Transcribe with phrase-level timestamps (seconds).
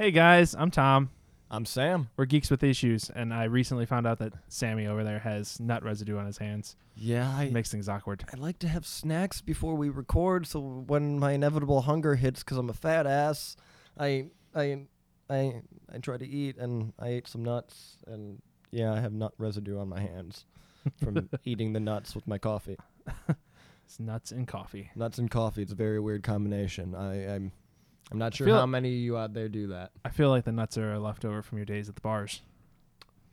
[0.00, 1.10] Hey guys, I'm Tom.
[1.50, 2.08] I'm Sam.
[2.16, 5.82] We're geeks with issues, and I recently found out that Sammy over there has nut
[5.82, 6.74] residue on his hands.
[6.96, 8.24] Yeah, I It makes things awkward.
[8.32, 12.56] I like to have snacks before we record, so when my inevitable hunger hits, because
[12.56, 13.56] I'm a fat ass,
[13.98, 14.86] I I
[15.28, 15.60] I
[15.92, 18.40] I try to eat, and I ate some nuts, and
[18.70, 20.46] yeah, I have nut residue on my hands
[21.04, 22.78] from eating the nuts with my coffee.
[23.84, 24.92] It's nuts and coffee.
[24.94, 25.60] Nuts and coffee.
[25.60, 26.94] It's a very weird combination.
[26.94, 27.52] I, I'm
[28.10, 29.92] I'm not sure how many of you out there do that.
[30.04, 32.42] I feel like the nuts are left over from your days at the bars.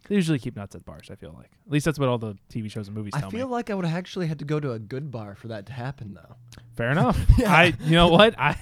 [0.08, 1.10] They usually keep nuts at bars.
[1.12, 3.28] I feel like at least that's what all the TV shows and movies tell me.
[3.28, 3.52] I tell feel me.
[3.54, 5.74] like I would have actually had to go to a good bar for that to
[5.74, 6.36] happen, though.
[6.76, 7.20] Fair enough.
[7.38, 7.54] Yeah.
[7.54, 8.56] I, you know what, I,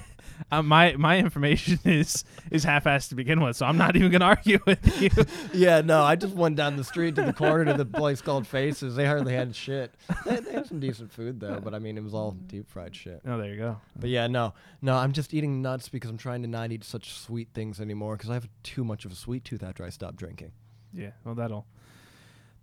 [0.52, 4.26] uh, my my information is is half-assed to begin with, so I'm not even gonna
[4.26, 5.10] argue with you.
[5.54, 8.46] Yeah, no, I just went down the street to the corner to the place called
[8.46, 8.96] Faces.
[8.96, 9.94] They hardly had shit.
[10.26, 12.96] They, they had some decent food though, but I mean, it was all deep fried
[12.96, 13.22] shit.
[13.26, 13.78] Oh, there you go.
[13.98, 17.14] But yeah, no, no, I'm just eating nuts because I'm trying to not eat such
[17.14, 20.16] sweet things anymore because I have too much of a sweet tooth after I stop
[20.16, 20.52] drinking.
[20.94, 21.66] Yeah, well, that'll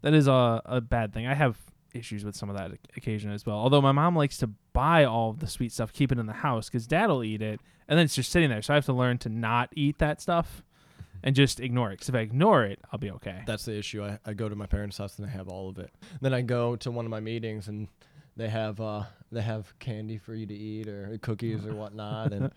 [0.02, 1.26] that is a a bad thing.
[1.26, 1.56] I have
[1.94, 3.56] issues with some of that oc- occasion as well.
[3.56, 6.68] Although my mom likes to buy all the sweet stuff, keep it in the house
[6.68, 8.62] because dad'll eat it, and then it's just sitting there.
[8.62, 10.62] So I have to learn to not eat that stuff
[11.22, 11.94] and just ignore it.
[11.94, 13.42] Because if I ignore it, I'll be okay.
[13.46, 14.04] That's the issue.
[14.04, 15.90] I, I go to my parents' house and they have all of it.
[16.20, 17.88] Then I go to one of my meetings and
[18.34, 22.50] they have uh they have candy for you to eat or cookies or whatnot and.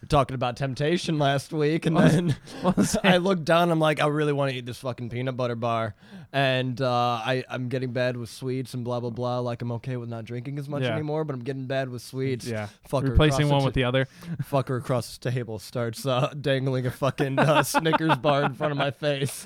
[0.00, 2.36] We're talking about temptation last week, and then
[3.04, 3.70] I look down.
[3.70, 5.94] I'm like, I really want to eat this fucking peanut butter bar,
[6.32, 9.40] and uh, I I'm getting bad with sweets and blah blah blah.
[9.40, 10.92] Like I'm okay with not drinking as much Yeah.
[10.92, 12.46] anymore, but I'm getting bad with sweets.
[12.46, 14.06] yeah, Fucker replacing one the with the other.
[14.44, 18.78] fucker across the table starts uh, dangling a fucking uh, Snickers bar in front of
[18.78, 19.44] my face.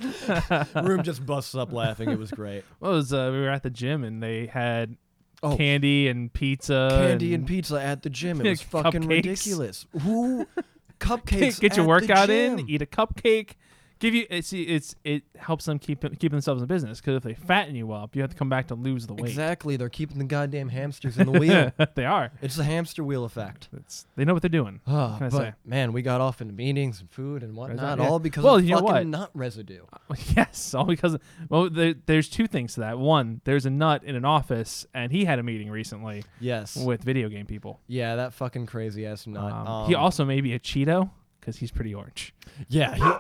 [0.74, 2.10] Room just busts up laughing.
[2.10, 2.64] It was great.
[2.78, 4.96] Well, it was uh, we were at the gym and they had
[5.44, 8.40] Oh, candy and pizza, candy and pizza at the gym.
[8.44, 9.08] It was fucking Cupcakes.
[9.08, 9.86] ridiculous.
[10.02, 10.46] Who
[11.00, 11.58] cupcakes?
[11.60, 12.58] get your at the workout gym?
[12.60, 13.54] in, eat a cupcake.
[14.02, 17.34] Give you it's it's it helps them keep keep themselves in business because if they
[17.34, 19.28] fatten you up, you have to come back to lose the weight.
[19.30, 19.76] Exactly.
[19.76, 21.70] They're keeping the goddamn hamsters in the wheel.
[21.94, 22.32] they are.
[22.42, 23.68] it's the hamster wheel effect.
[23.76, 24.80] It's, they know what they're doing.
[24.88, 25.52] Oh, I but say?
[25.64, 28.08] man, we got off into meetings and food and whatnot, yeah.
[28.08, 29.06] all because Well, of you know fucking what?
[29.06, 29.84] nut residue.
[30.36, 31.16] yes, all because
[31.48, 32.98] well, there, there's two things to that.
[32.98, 36.74] One, there's a nut in an office, and he had a meeting recently Yes.
[36.76, 37.78] with video game people.
[37.86, 39.52] yeah, that fucking crazy ass nut.
[39.52, 41.08] Um, he Um, also may be a Cheeto
[41.38, 42.34] because he's pretty orange.
[42.68, 42.96] Yeah.
[42.96, 43.12] He,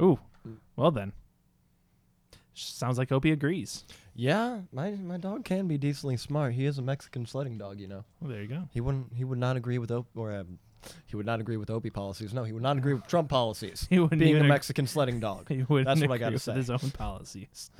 [0.00, 0.18] Ooh,
[0.76, 1.12] well then.
[2.54, 3.84] Sounds like Opie agrees.
[4.14, 4.60] yeah.
[4.72, 6.54] My my dog can be decently smart.
[6.54, 7.78] He is a Mexican sledding dog.
[7.80, 8.04] You know.
[8.20, 8.68] Well, there you go.
[8.72, 9.12] He wouldn't.
[9.14, 10.58] He would not agree with Op- or um,
[11.06, 12.32] he would not agree with Opie policies.
[12.32, 13.86] No, he would not agree with Trump policies.
[13.90, 16.54] He wouldn't Being a ag- Mexican sledding dog, He wouldn't That's what I gotta say.
[16.54, 17.70] His own policies.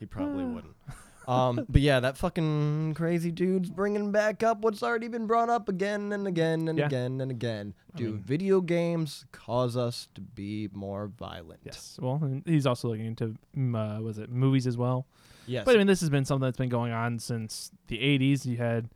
[0.00, 0.74] he probably wouldn't.
[1.26, 5.68] Um, but yeah, that fucking crazy dude's bringing back up what's already been brought up
[5.68, 6.86] again and again and Yeah.
[6.86, 7.74] again and again.
[7.94, 11.60] I Do mean- video games cause us to be more violent?
[11.64, 11.98] Yes.
[12.00, 15.06] Well, and he's also looking into mm, uh, was it movies as well.
[15.46, 15.64] Yes.
[15.64, 18.46] But I mean, this has been something that's been going on since the '80s.
[18.46, 18.88] You had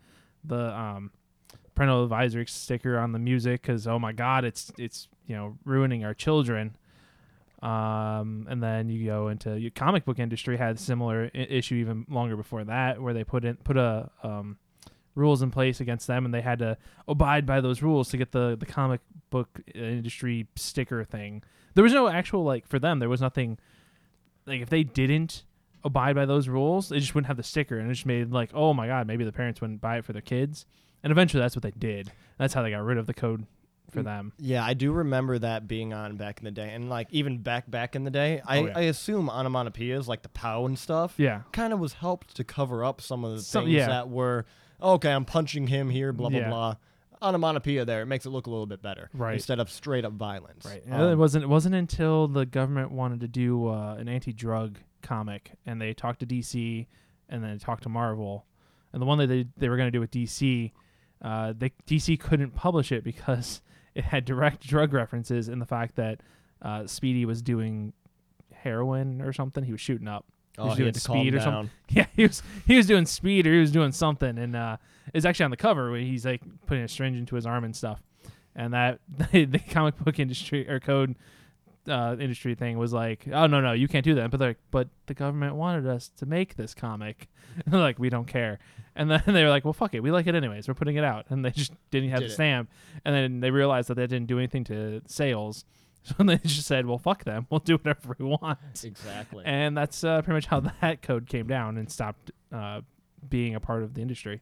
[0.44, 1.10] the um,
[1.74, 6.04] parental advisory sticker on the music because oh my god, it's it's you know ruining
[6.04, 6.74] our children.
[7.62, 11.74] Um, and then you go into your comic book industry had a similar I- issue
[11.76, 14.58] even longer before that, where they put in put a um,
[15.16, 16.76] rules in place against them, and they had to
[17.08, 21.42] abide by those rules to get the the comic book industry sticker thing.
[21.74, 23.00] There was no actual like for them.
[23.00, 23.58] There was nothing
[24.46, 25.42] like if they didn't
[25.84, 28.50] abide by those rules, they just wouldn't have the sticker, and it just made like,
[28.54, 30.64] oh my god, maybe the parents wouldn't buy it for their kids.
[31.02, 32.12] And eventually, that's what they did.
[32.38, 33.46] That's how they got rid of the code
[33.90, 34.04] for Mm.
[34.04, 34.32] them.
[34.38, 37.70] Yeah, I do remember that being on back in the day, and like even back
[37.70, 38.72] back in the day, I, Oh, yeah.
[38.76, 42.84] I assume onomatopoeias like the pow and stuff, Yeah, kind of was helped to cover
[42.84, 43.86] up some of the Some- things yeah.
[43.88, 44.44] that were
[44.82, 45.12] okay.
[45.12, 46.48] I'm punching him here, blah blah Yeah.
[46.50, 46.74] blah.
[47.20, 49.34] Onomatopoeia there, it makes it look a little bit better, Right.
[49.34, 50.84] Instead of straight up violence, right.
[50.88, 51.44] Um, it wasn't.
[51.44, 56.20] It wasn't until the government wanted to do uh, an anti-drug comic, and they talked
[56.20, 56.86] to DC,
[57.28, 58.46] and then talked to Marvel,
[58.92, 60.70] and the one that they they were going to do with DC,
[61.20, 63.62] uh, they DC couldn't publish it because
[63.98, 66.20] it had direct drug references in the fact that
[66.62, 67.92] uh, Speedy was doing
[68.54, 69.64] heroin or something.
[69.64, 70.24] He was shooting up.
[70.56, 71.44] oh, was he doing calm speed or down.
[71.44, 71.70] something.
[71.90, 74.76] Yeah, he was he was doing speed or he was doing something, and uh,
[75.12, 77.74] it's actually on the cover where he's like putting a syringe into his arm and
[77.74, 78.00] stuff.
[78.54, 79.00] And that
[79.32, 81.16] the comic book industry or code
[81.88, 84.30] uh, industry thing was like, oh no no you can't do that.
[84.30, 87.28] But they're like, but the government wanted us to make this comic.
[87.64, 88.60] And they're like, we don't care.
[88.94, 90.68] And then they were like, well fuck it, we like it anyways.
[90.68, 91.26] We're putting it out.
[91.30, 92.34] And they just didn't have Did the it.
[92.34, 92.70] stamp.
[93.04, 95.64] And then they realized that that didn't do anything to sales.
[96.04, 98.58] So they just said, well fuck them, we'll do whatever we want.
[98.84, 99.42] Exactly.
[99.44, 102.82] And that's uh, pretty much how that code came down and stopped uh,
[103.28, 104.40] being a part of the industry.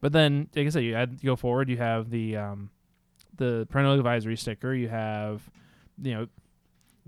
[0.00, 1.68] But then, like I said, you, add, you go forward.
[1.68, 2.70] You have the um,
[3.36, 4.72] the parental advisory sticker.
[4.72, 5.42] You have,
[6.02, 6.26] you know,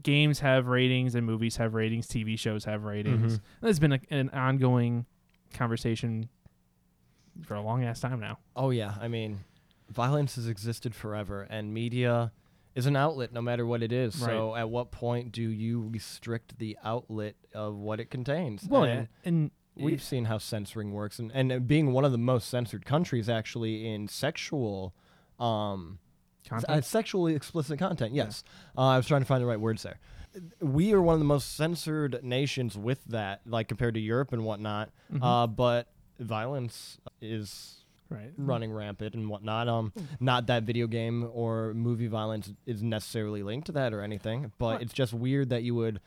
[0.03, 3.39] games have ratings and movies have ratings, TV shows have ratings.
[3.39, 3.41] Mhm.
[3.61, 5.07] There's been a, an ongoing
[5.53, 6.29] conversation
[7.47, 8.39] for a long ass time now.
[8.57, 9.41] Oh yeah, I mean,
[9.91, 12.33] violence has existed forever, and media
[12.75, 14.19] is an outlet, no matter what it is.
[14.19, 18.67] So, at what point do you restrict the outlet of what it contains?
[18.69, 22.19] Well, and yeah, and we've seen how censoring works, and and being one of the
[22.19, 24.95] most censored countries actually in sexual,
[25.39, 25.99] um.
[26.51, 28.15] Uh, sexually explicit content.
[28.15, 28.45] Yes,
[28.77, 29.99] uh, I was trying to find the right words there.
[30.61, 34.45] We are one of the most censored nations with that, like compared to Europe and
[34.45, 34.91] whatnot.
[35.13, 35.23] Mhm.
[35.23, 38.33] Uh, but violence is right.
[38.39, 39.69] running rampant and whatnot.
[39.69, 44.53] Um, not that video game or movie violence is necessarily linked to that or anything,
[44.59, 44.83] but What?
[44.83, 46.01] it's just weird that you would.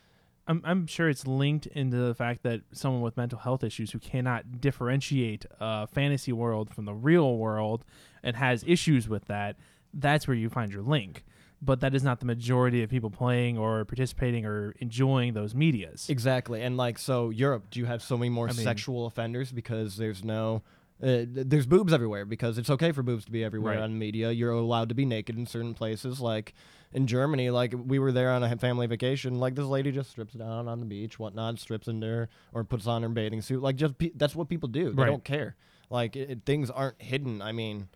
[0.47, 3.99] I'm I'm sure it's linked into the fact that someone with mental health issues who
[3.99, 7.83] cannot differentiate a fantasy world from the real world
[8.21, 9.55] and has issues with that,
[9.95, 11.23] that's where you find your link.
[11.61, 16.09] But that is not the majority of people playing or participating or enjoying those medias.
[16.09, 17.67] Exactly, and like so, Europe.
[17.71, 20.61] Do you have so many more I mean- sexual offenders because there's no.
[21.03, 23.83] Uh, there's boobs everywhere because it's okay for boobs to be everywhere Right.
[23.83, 24.31] on media.
[24.31, 26.53] You're allowed to be naked in certain places, like
[26.93, 27.49] in Germany.
[27.49, 29.35] Like we were there on a family vacation.
[29.37, 32.87] Like this lady just strips down on the beach, whatnot, strips in there or puts
[32.87, 33.61] on her bathing suit.
[33.61, 34.91] Like just pe- that's what people do.
[34.91, 35.07] They Right.
[35.09, 35.55] don't care.
[35.89, 37.41] Like it, it- things aren't hidden.
[37.41, 37.89] I mean,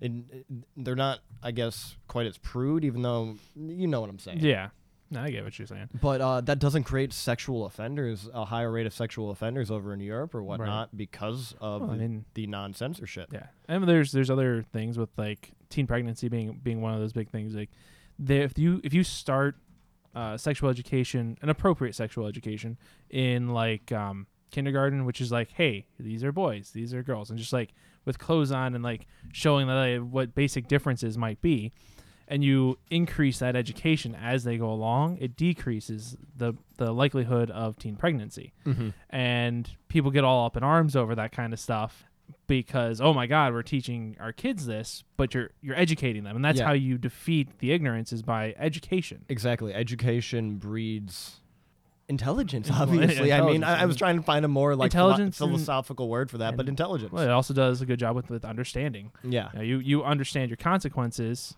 [0.00, 0.46] it, it-
[0.76, 1.20] they're not.
[1.42, 4.40] I guess quite as prude, even though you know what I'm saying.
[4.40, 4.68] yeah.
[5.08, 5.88] No, I get what you're saying.
[6.00, 10.00] But uh, that doesn't create sexual offenders, a higher rate of sexual offenders over in
[10.00, 13.28] Europe or whatnot because of Well, I the, mean, the non censorship.
[13.32, 17.12] Yeah, and there's there's other things with like teen pregnancy being being one of those
[17.12, 17.54] big things.
[17.54, 17.70] Like,
[18.18, 19.54] there, if you if you start
[20.16, 22.76] uh, sexual education, an appropriate sexual education
[23.08, 27.38] in like um, kindergarten, which is like, hey, these are boys, these are girls, and
[27.38, 27.72] just like
[28.04, 31.72] with clothes on and like showing that like, what basic differences might be,
[32.28, 37.78] and you increase that education as they go along, it decreases the the likelihood of
[37.78, 38.90] teen pregnancy Mm-hmm.
[39.10, 42.04] and people get all up in arms over that kind of stuff
[42.48, 46.44] because oh my god we're teaching our kids this but you're you're educating them and
[46.44, 46.66] that's Yeah.
[46.66, 49.72] how you defeat the ignorance is by education Exactly.
[49.72, 51.40] Education breeds
[52.08, 53.32] intelligence, obviously.
[53.32, 56.08] I mean, I, I was trying to find a more like philo- Intelligence and- philosophical
[56.08, 57.12] word for that, but intelligence.
[57.12, 59.48] well it also does a good job with with understanding yeah.
[59.52, 61.56] you, know, you you understand your consequences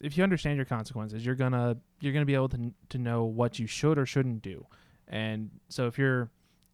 [0.00, 3.58] if you understand your consequences you're gonna you're gonna be able to to know what
[3.58, 4.66] you should or shouldn't do
[5.06, 6.30] and so if you're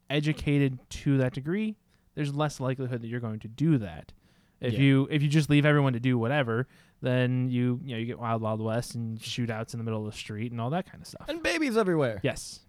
[0.09, 1.77] educated to that degree
[2.15, 4.13] there's less likelihood that you're going to do that
[4.61, 4.81] if Yeah.
[4.81, 6.67] you if you just leave everyone to do whatever
[7.03, 10.13] then you you know you get wild wild west and shootouts in the middle of
[10.13, 12.21] the street and all that kind of stuff And babies everywhere.
[12.23, 12.61] yes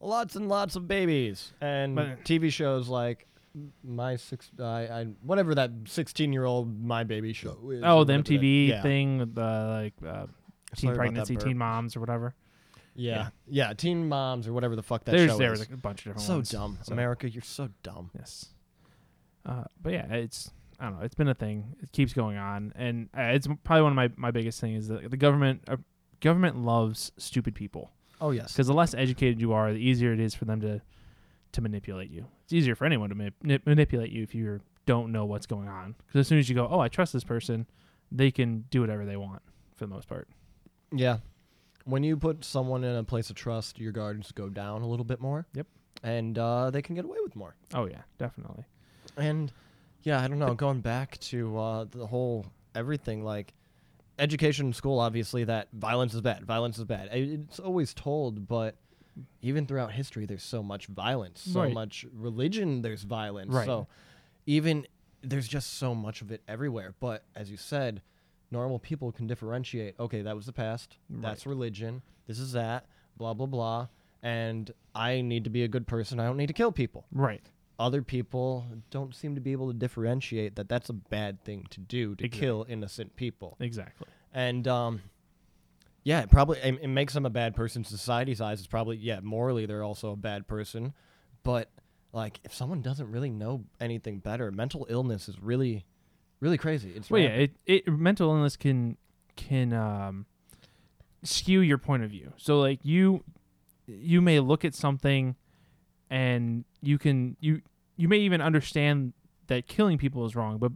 [0.00, 1.52] Lots and lots of babies.
[1.60, 3.26] And But- TV shows like
[3.82, 7.82] my six, I, I whatever that sixteen-year-old My Baby show is.
[7.84, 8.82] oh the that- mtv yeah.
[8.82, 10.26] thing with the like uh,
[10.76, 12.34] teen that pregnancy teen moms or whatever
[12.94, 13.30] Yeah.
[13.48, 15.60] yeah, Teen Moms or whatever the fuck that there's show there is.
[15.60, 17.28] was a bunch of different so ones dumb, So- America.
[17.28, 18.10] You're so dumb.
[18.16, 18.50] Yes.
[19.44, 21.04] Uh, but yeah, it's I don't know.
[21.04, 21.74] It's been a thing.
[21.82, 24.88] It keeps going on, and uh, it's probably one of my, my biggest things is
[24.88, 25.76] that the government uh,
[26.20, 27.90] government loves stupid people
[28.20, 28.52] Oh yes.
[28.52, 30.80] because the less educated you are, the easier it is for them to
[31.52, 32.26] to manipulate you.
[32.44, 35.68] It's easier for anyone to ma- nip- manipulate you if you don't know what's going
[35.68, 35.94] on.
[36.06, 37.66] Because as soon as you go, oh, I trust this person,
[38.12, 39.42] they can do whatever they want
[39.74, 40.28] for the most part.
[40.92, 41.18] Yeah.
[41.84, 45.04] When you put someone in a place of trust, your guards go down a little
[45.06, 45.46] bit more.
[45.54, 45.66] Yep.
[46.02, 47.56] And uh, they can get away with more.
[47.74, 48.64] Oh yeah, definitely.
[49.16, 49.50] And
[50.02, 50.54] yeah, I don't know.
[50.54, 53.52] Going back to uh, the whole everything, like
[54.18, 56.44] education in school, obviously that violence is bad.
[56.44, 57.08] Violence is bad.
[57.12, 58.76] It's always told, but
[59.42, 61.72] even throughout history, there's so much violence, so Right.
[61.74, 62.82] much religion.
[62.82, 63.52] There's violence.
[63.52, 63.66] Right.
[63.66, 63.86] So
[64.46, 64.86] even
[65.22, 66.94] there's just so much of it everywhere.
[67.00, 68.02] But as you said,
[68.50, 69.98] normal people can differentiate.
[69.98, 70.96] Okay, that was the past.
[71.10, 72.02] That's religion.
[72.26, 72.86] This is that.
[73.16, 73.88] Blah blah blah.
[74.22, 76.18] And I need to be a good person.
[76.20, 77.42] I don't need to kill people Right.
[77.78, 81.80] Other people don't seem to be able to differentiate that that's a bad thing to
[81.80, 82.46] do to Exactly.
[82.46, 84.06] kill innocent people Exactly.
[84.32, 85.00] and um
[86.04, 89.20] yeah it probably it, it makes them a bad person society's eyes it's probably yeah
[89.20, 90.92] morally they're also a bad person
[91.44, 91.70] but
[92.12, 95.84] like if someone doesn't really know anything better mental illness is really
[96.40, 98.96] really crazy it's Well, yeah, it, it mental illness can
[99.36, 100.26] can um,
[101.22, 102.32] skew your point of view.
[102.36, 103.22] So like you
[103.86, 105.36] you may look at something
[106.10, 107.62] and you can you
[107.96, 109.12] you may even understand
[109.48, 110.72] that killing people is wrong, but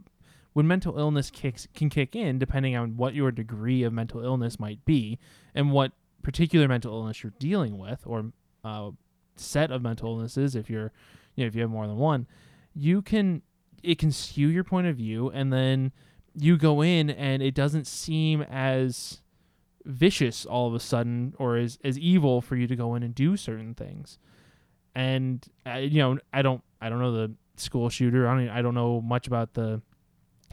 [0.53, 4.59] when mental illness kicks can kick in, depending on what your degree of mental illness
[4.59, 5.17] might be
[5.55, 8.31] and what particular mental illness you're dealing with, or
[8.63, 8.91] uh,
[9.35, 10.91] set of mental illnesses, if you're
[11.35, 12.27] you know if you have more than one,
[12.73, 13.41] you can
[13.81, 15.91] it can skew your point of view, and then
[16.35, 19.21] you go in and it doesn't seem as
[19.85, 23.15] vicious all of a sudden or as as evil for you to go in and
[23.15, 24.17] do certain things.
[24.95, 28.27] And uh, you know, I don't I don't know the school shooter.
[28.27, 29.81] I don't I don't know much about the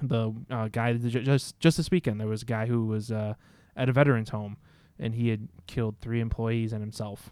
[0.03, 3.35] the uh, guy that just just this weekend there was a guy who was uh,
[3.77, 4.57] at a veterans home
[5.01, 7.31] and he had killed three employees and himself.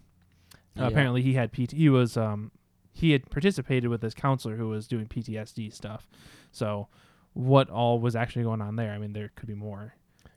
[0.78, 1.72] Uh, apparently, he had PT.
[1.72, 2.50] He was um
[2.92, 6.08] he had participated with this counselor who was doing PTSD stuff.
[6.50, 6.88] So,
[7.32, 8.92] what all was actually going on there?
[8.92, 9.94] I mean, there could be more.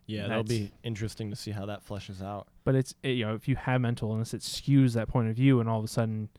[0.08, 2.48] Yeah, that'll be interesting to see how that fleshes out.
[2.64, 5.36] But it's it, you know if you have mental illness, it skews that point of
[5.36, 6.30] view, and all of a sudden,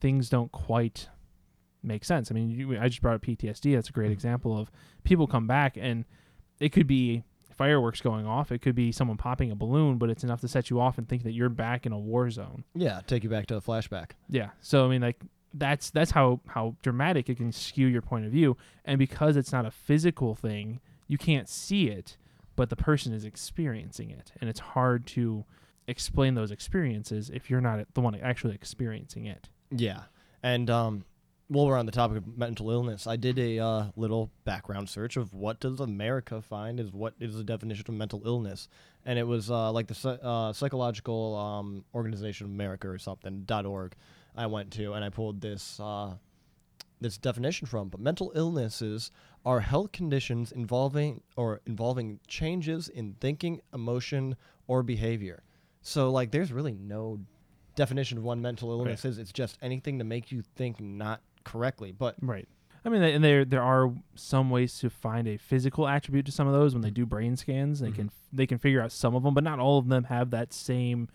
[0.00, 1.08] things don't quite
[1.82, 2.30] make sense.
[2.30, 3.74] I mean, you, I just brought up PTSD.
[3.74, 4.14] That's a great Mhm.
[4.14, 4.70] example of
[5.04, 6.04] people come back and
[6.60, 8.52] it could be fireworks going off.
[8.52, 11.08] It could be someone popping a balloon, but it's enough to set you off and
[11.08, 12.64] think that you're back in a war zone.
[12.74, 14.12] Yeah, take you back to a flashback.
[14.28, 14.50] Yeah.
[14.60, 15.20] So I mean, like
[15.54, 19.52] that's that's how how dramatic it can skew your point of view, and because it's
[19.52, 22.16] not a physical thing, you can't see it,
[22.54, 25.44] but the person is experiencing it, and it's hard to
[25.86, 29.48] explain those experiences if you're not the one actually experiencing it.
[29.70, 30.02] Yeah,
[30.42, 31.04] and um,
[31.48, 35.16] while we're on the topic of mental illness, I did a uh, little background search
[35.16, 38.68] of what does America find is what is the definition of mental illness,
[39.04, 43.66] and it was uh, like the uh, psychological um, organization of America or something dot
[43.66, 43.94] org.
[44.36, 46.14] I went to and I pulled this uh,
[47.00, 47.88] this definition from.
[47.88, 49.10] But mental illnesses
[49.44, 55.42] are health conditions involving or involving changes in thinking, emotion, or behavior.
[55.82, 57.20] So like, there's really no
[57.78, 59.18] definition of one mental illness is.
[59.18, 61.92] It's just anything to make you think not correctly.
[61.92, 62.48] But Right.
[62.84, 66.46] I mean, and there there are some ways to find a physical attribute to some
[66.46, 67.80] of those when they do brain scans.
[67.80, 70.30] They can they can figure out some of them, but not all of them have
[70.30, 71.08] that same,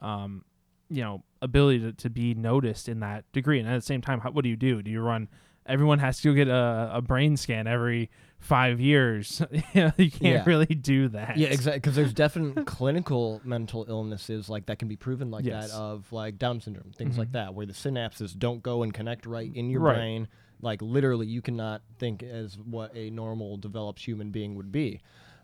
[0.00, 0.44] um,
[0.88, 3.58] you know, ability to, to be noticed in that degree.
[3.58, 4.82] And at the same time, how, what do you do?
[4.82, 5.28] Do you run?
[5.66, 9.40] Everyone has to get a, a brain scan every five years.
[9.50, 10.44] you, know, you can't Yeah.
[10.46, 11.38] really do that.
[11.38, 11.78] yeah, exactly.
[11.80, 15.70] Because there's definite clinical mental illnesses like that can be proven like Yes.
[15.70, 17.32] that of like Down syndrome, things like Mhm.
[17.32, 19.94] that, where the synapses don't go and connect right in your Right.
[19.96, 20.28] brain.
[20.60, 25.00] Like literally, you cannot think as what a normal developed human being would be.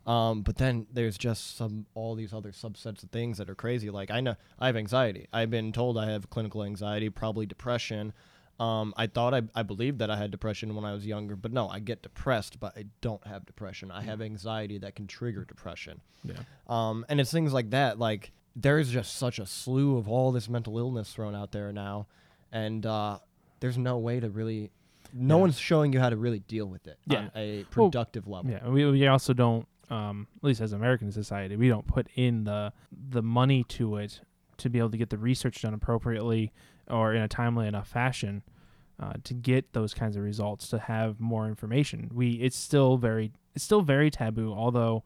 [0.06, 3.90] Um, but then there's just some all these other subsets of things that are crazy.
[3.90, 5.26] Like I know I have anxiety.
[5.32, 8.12] I've been told I have clinical anxiety, probably depression.
[8.60, 11.50] Um, I thought I, I believed that I had depression when I was younger, but
[11.50, 13.90] no, I get depressed, but I don't have depression.
[13.90, 16.02] I have anxiety that can trigger depression.
[16.22, 16.34] Yeah.
[16.68, 17.98] Um, and it's things like that.
[17.98, 22.06] Like there's just such a slew of all this mental illness thrown out there now,
[22.52, 23.18] and uh,
[23.60, 24.70] there's no way to really.
[25.12, 25.40] No Yeah.
[25.40, 27.18] one's showing you how to really deal with it Yeah.
[27.18, 28.50] on a Well, productive level.
[28.50, 32.44] Yeah, we we also don't, um, at least as American society, we don't put in
[32.44, 34.20] the the money to it
[34.58, 36.52] to be able to get the research done appropriately
[36.88, 38.42] or in a timely enough fashion
[39.00, 42.10] uh, to get those kinds of results to have more information.
[42.12, 45.02] We it's still very it's still very taboo, although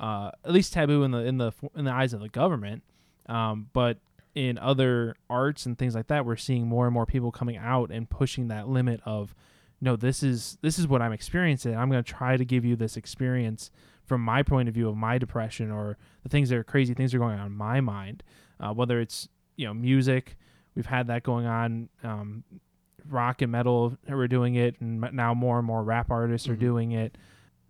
[0.00, 2.82] uh, at least taboo in the in the in the eyes of the government.
[3.28, 3.98] Um, but
[4.34, 7.90] in other arts and things like that, we're seeing more and more people coming out
[7.90, 9.34] and pushing that limit of
[9.80, 12.76] no this is this is what i'm experiencing i'm going to try to give you
[12.76, 13.70] this experience
[14.04, 17.12] from my point of view of my depression or the things that are crazy things
[17.12, 18.22] that are going on in my mind
[18.60, 20.36] uh, whether it's you know music
[20.74, 22.44] we've had that going on um,
[23.10, 26.60] rock and metal are doing it and now more and more rap artists are Mhm.
[26.60, 27.16] doing it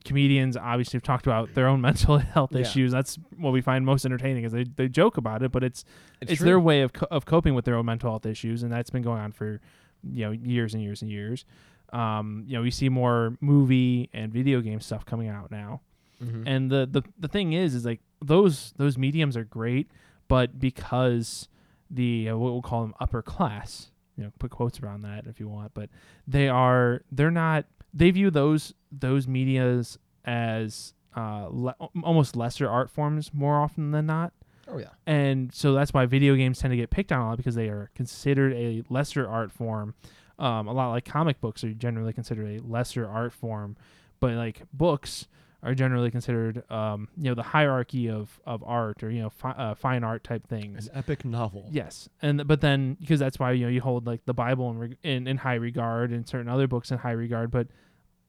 [0.04, 2.60] comedians obviously have talked about their own mental health Yeah.
[2.60, 5.84] issues that's what we find most entertaining is they, they joke about it but it's
[6.20, 6.44] it's, true.
[6.44, 9.02] their way of, co- of coping with their own mental health issues and that's been
[9.02, 9.60] going on for
[10.08, 11.44] you know years and years and years
[11.92, 15.80] um, you know we see more movie and video game stuff coming out now
[16.22, 16.44] Mhm.
[16.46, 19.90] and the, the the thing is is like those those mediums are great
[20.28, 21.48] but because
[21.90, 25.38] the uh, what we'll call them upper class you know put quotes around that if
[25.40, 25.88] you want but
[26.26, 32.90] they are they're not they view those those medias as uh, le- almost lesser art
[32.90, 34.32] forms more often than not
[34.68, 34.90] oh yeah.
[35.06, 37.68] and so that's why video games tend to get picked on a lot because they
[37.68, 39.94] are considered a lesser art form.
[40.38, 43.76] Um, a lot like comic books are generally considered a lesser art form,
[44.20, 45.28] but like books
[45.62, 49.50] are generally considered, um, you know, the hierarchy of, of art or you know fi-
[49.52, 50.86] uh, fine art type things.
[50.88, 51.68] An epic novel.
[51.70, 54.96] Yes, and but then because that's why you know you hold like the Bible in,
[55.02, 57.68] in in high regard and certain other books in high regard, but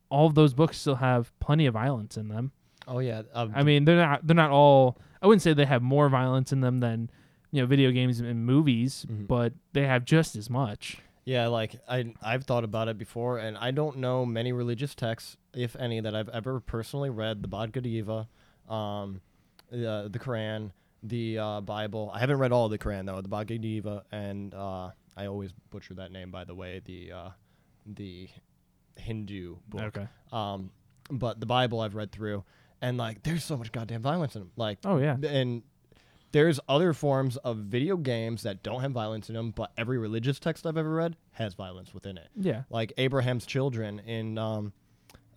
[0.10, 2.52] all of those books still have plenty of violence in them.
[2.88, 3.24] Oh yeah.
[3.34, 4.98] Um, I mean, they're not they're not all.
[5.22, 7.10] I wouldn't say they have more violence in them than
[7.52, 9.28] you know video games and movies, Mhm.
[9.28, 11.00] but they have just as much.
[11.26, 15.36] Yeah, like I I've thought about it before, and I don't know many religious texts,
[15.58, 17.42] if any, that I've ever personally read.
[17.42, 18.28] The Bhagavad Gita,
[18.70, 19.22] um,
[19.72, 20.72] the the Quran,
[21.04, 22.12] the uh, Bible.
[22.14, 23.22] I haven't read all of the Quran though.
[23.22, 26.82] The Bhagavad Gita, and uh, I always butcher that name by the way.
[26.86, 27.30] The uh,
[27.86, 28.30] the
[28.96, 29.82] Hindu book.
[29.82, 30.08] Okay.
[30.32, 30.72] Um,
[31.10, 32.44] but the Bible I've read through,
[32.82, 34.52] and like there's so much goddamn violence in them.
[34.56, 35.18] Like Oh yeah.
[35.24, 35.64] and
[36.34, 40.40] there's other forms of video games that don't have violence in them, but every religious
[40.40, 42.28] text I've ever read has violence within it.
[42.36, 42.64] Yeah.
[42.70, 44.74] Like Abraham's children in um,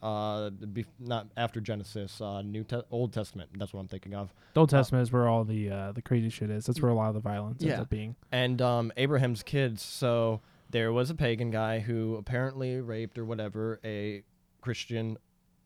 [0.02, 3.50] uh, be- not after Genesis, uh, New Te- Old Testament.
[3.58, 4.32] That's what I'm thinking of.
[4.54, 6.66] The Old Testament is where all the uh, the crazy shit is.
[6.66, 7.80] That's where a lot of the violence ends Yeah.
[7.82, 8.16] up being.
[8.32, 9.82] and um, Abraham's kids.
[9.82, 10.40] So
[10.70, 14.22] there was a pagan guy who apparently raped or whatever a
[14.60, 15.16] Christian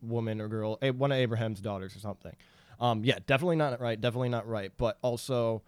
[0.01, 2.35] woman or girl, a, one of Abraham's daughters or something.
[2.79, 3.99] Um, yeah, definitely not right.
[3.99, 4.71] Definitely not right.
[4.75, 5.61] But also,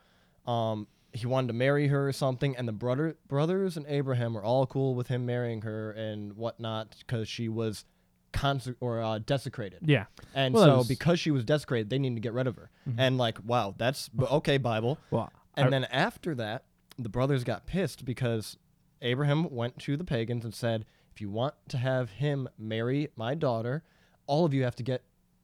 [0.46, 4.44] um, he wanted to marry her or something, and the brother brothers and Abraham were
[4.44, 7.86] all cool with him marrying her and whatnot because she was
[8.34, 9.80] conse- or uh, desecrated.
[9.86, 10.06] Yeah.
[10.34, 12.56] And Well, that so was- because she was desecrated, they needed to get rid of
[12.56, 12.70] her.
[12.98, 14.98] And like, wow, that's b- okay, Bible.
[15.12, 16.64] Well, And I- then after that,
[16.98, 18.58] the brothers got pissed because
[19.02, 23.36] Abraham went to the pagans and said, "If you want to have him marry my
[23.36, 23.84] daughter,
[24.26, 25.04] all of you have to get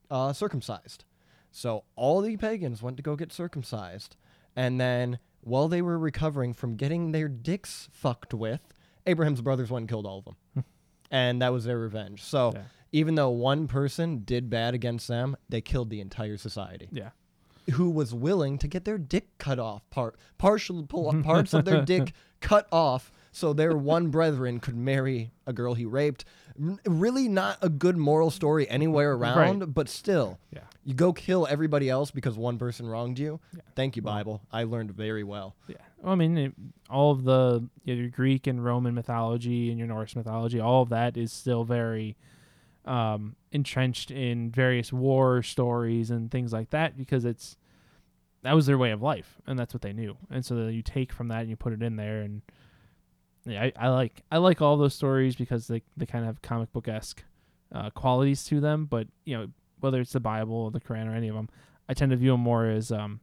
[0.09, 1.03] uh, circumcised."
[1.51, 4.15] So all the pagans went to go get circumcised,
[4.55, 8.73] and then while they were recovering from getting their dicks fucked with,
[9.05, 10.65] Abraham's brothers went and killed all of them,
[11.13, 12.23] and that was their revenge.
[12.23, 12.63] So Yeah.
[12.91, 17.11] even though one person did bad against them, they killed the entire society yeah.
[17.73, 21.83] who was willing to get their dick cut off, part partial pull, parts of their
[21.85, 26.25] dick cut off, so their one brethren could marry a girl he raped.
[26.85, 30.61] Really, not a good moral story anywhere around, but still, Yeah.
[30.83, 33.39] you go kill everybody else because one person wronged you.
[33.75, 34.41] Thank you, Bible.
[34.51, 35.55] I learned very well.
[35.67, 35.77] Yeah.
[36.05, 36.53] I mean, it,
[36.89, 41.17] all of the your Greek and Roman mythology and your Norse mythology, all of that
[41.17, 42.17] is still very
[42.85, 47.57] um, entrenched in various war stories and things like that because it's
[48.41, 50.17] that was their way of life and that's what they knew.
[50.29, 52.41] And so you take from that and you put it in there and
[53.45, 56.41] yeah, I, I like I like all those stories because they they kind of have
[56.41, 57.23] comic book esque
[57.73, 58.85] uh, qualities to them.
[58.85, 59.47] But you know,
[59.79, 61.49] whether it's the Bible or the Quran or any of them,
[61.89, 63.19] I tend to view them more as um,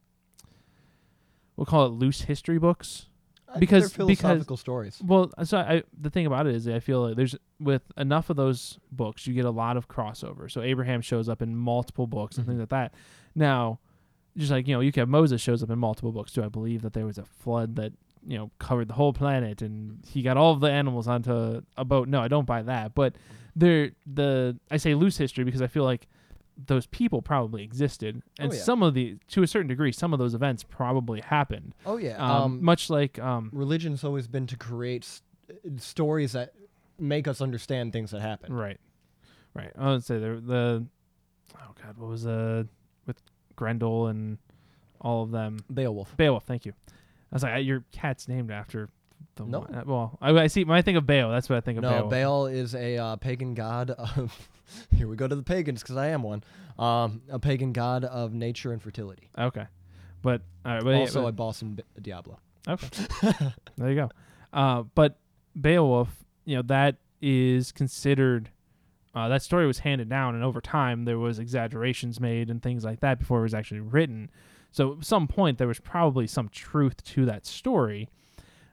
[1.55, 3.07] we'll call it loose history books.
[3.59, 5.01] Because- they're because- philosophical stories.
[5.05, 8.37] Well, so I the thing about it is I feel like there's with enough of
[8.37, 10.49] those books you get a lot of crossover.
[10.49, 12.49] So Abraham shows up in multiple books and Mhm.
[12.49, 12.93] things like that.
[13.35, 13.79] Now,
[14.37, 16.47] just like you know, you can have Moses shows up in multiple books Do I
[16.47, 17.91] believe that there was a flood that
[18.25, 21.83] you know covered the whole planet and he got all of the animals onto a
[21.83, 22.07] boat.
[22.07, 22.93] No, I don't buy that.
[22.95, 23.15] But
[23.53, 26.07] there, the I say loose history because I feel like
[26.67, 28.61] those people probably existed, and Oh, yeah.
[28.61, 31.73] some of the to a certain degree, some of those events probably happened.
[31.85, 32.17] Oh yeah.
[32.17, 35.21] Um, Um, much like um, religion's always been to create s-
[35.77, 36.53] stories that
[36.99, 38.53] make us understand things that happen.
[38.53, 38.79] Right,
[39.53, 39.71] right.
[39.77, 40.85] I would say the the
[41.57, 42.63] oh god, what was uh
[43.07, 43.21] with
[43.55, 44.37] Grendel and
[44.99, 45.59] all of them?
[45.73, 46.15] Beowulf.
[46.17, 46.45] Beowulf.
[46.45, 46.73] Thank you.
[46.87, 48.89] I was like, uh, your cat's named after
[49.35, 49.59] the No.
[49.61, 49.83] one.
[49.85, 50.63] Well, I, I see.
[50.63, 51.83] When I think of Baal, that's what I think of.
[51.83, 52.11] No, Beowulf.
[52.11, 54.49] Baal is a uh, pagan god of.
[54.95, 56.43] here we go to the pagans because I am one.
[56.79, 59.29] Um, a pagan god of nature and fertility.
[59.37, 59.65] Okay,
[60.21, 62.39] but all right, but, yeah, also but- a boss in Diablo.
[62.67, 62.87] Okay.
[63.77, 64.09] there you go.
[64.53, 65.17] Uh, but
[65.59, 66.09] Beowulf,
[66.45, 68.49] you know, that is considered.
[69.13, 72.85] Uh, that story was handed down, and over time there was exaggerations made and things
[72.85, 74.29] like that before it was actually written.
[74.71, 78.09] So at some point there was probably some truth to that story.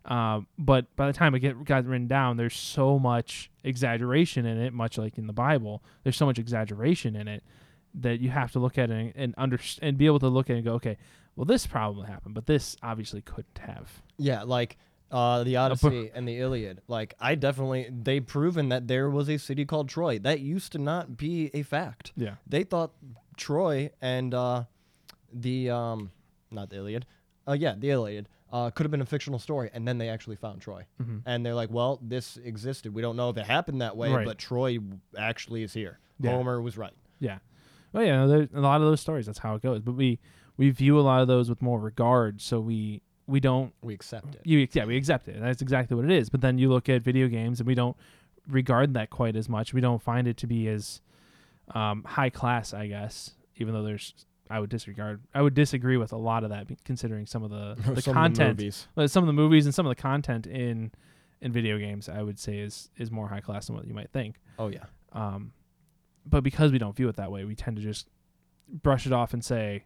[0.09, 4.59] Uh, but by the time it get, got written down, there's so much exaggeration in
[4.59, 5.83] it, much like in the Bible.
[6.03, 7.45] There's so much exaggeration in it
[7.95, 10.49] that you have to look at it and, and under and be able to look
[10.49, 10.97] at it and go, okay,
[11.37, 14.03] well this probably happened, but this obviously couldn't have.
[14.17, 14.79] Yeah, like
[15.11, 16.81] uh, the Odyssey and the Iliad.
[16.89, 20.19] Like I definitely they've proven that there was a city called Troy.
[20.19, 22.13] That used to not be a fact.
[22.17, 22.35] Yeah.
[22.47, 22.93] They thought
[23.37, 24.65] Troy and uh,
[25.33, 26.13] the um,
[26.51, 27.05] not the Iliad.
[27.47, 28.29] Uh, yeah, the Iliad.
[28.51, 31.21] Uh, could have been a fictional story, and then they actually found Troy, Mhm.
[31.27, 32.95] and they're like, "Well, this existed.
[32.95, 34.25] We don't know if it happened that way, Right.
[34.27, 34.79] but Troy
[35.19, 35.99] actually is here.
[36.19, 36.31] Yeah.
[36.31, 37.39] Homer was right." Yeah.
[37.93, 39.27] Well, yeah, there's a lot of those stories.
[39.27, 39.81] That's how it goes.
[39.83, 40.19] But we
[40.57, 44.35] we view a lot of those with more regard, so we we don't We accept
[44.37, 44.41] it.
[44.45, 45.39] you yeah we accept it.
[45.41, 46.31] That's exactly what it is.
[46.31, 47.97] But then you look at video games, and we don't
[48.47, 49.75] regard that quite as much.
[49.75, 51.03] We don't find it to be as
[51.75, 53.35] um, high class, I guess.
[53.57, 54.15] Even though there's,
[54.51, 55.21] I would disregard.
[55.35, 58.51] I would disagree with a lot of that, considering some of the the Some content,
[58.53, 58.89] Of the movies.
[59.13, 60.91] some of the movies, and some of the content in
[61.41, 62.09] in video games.
[62.09, 64.37] I would say is is more high class than what you might think.
[64.59, 64.85] Oh yeah.
[65.13, 65.53] Um,
[66.27, 68.09] but because we don't view it that way, we tend to just
[68.71, 69.85] brush it off and say,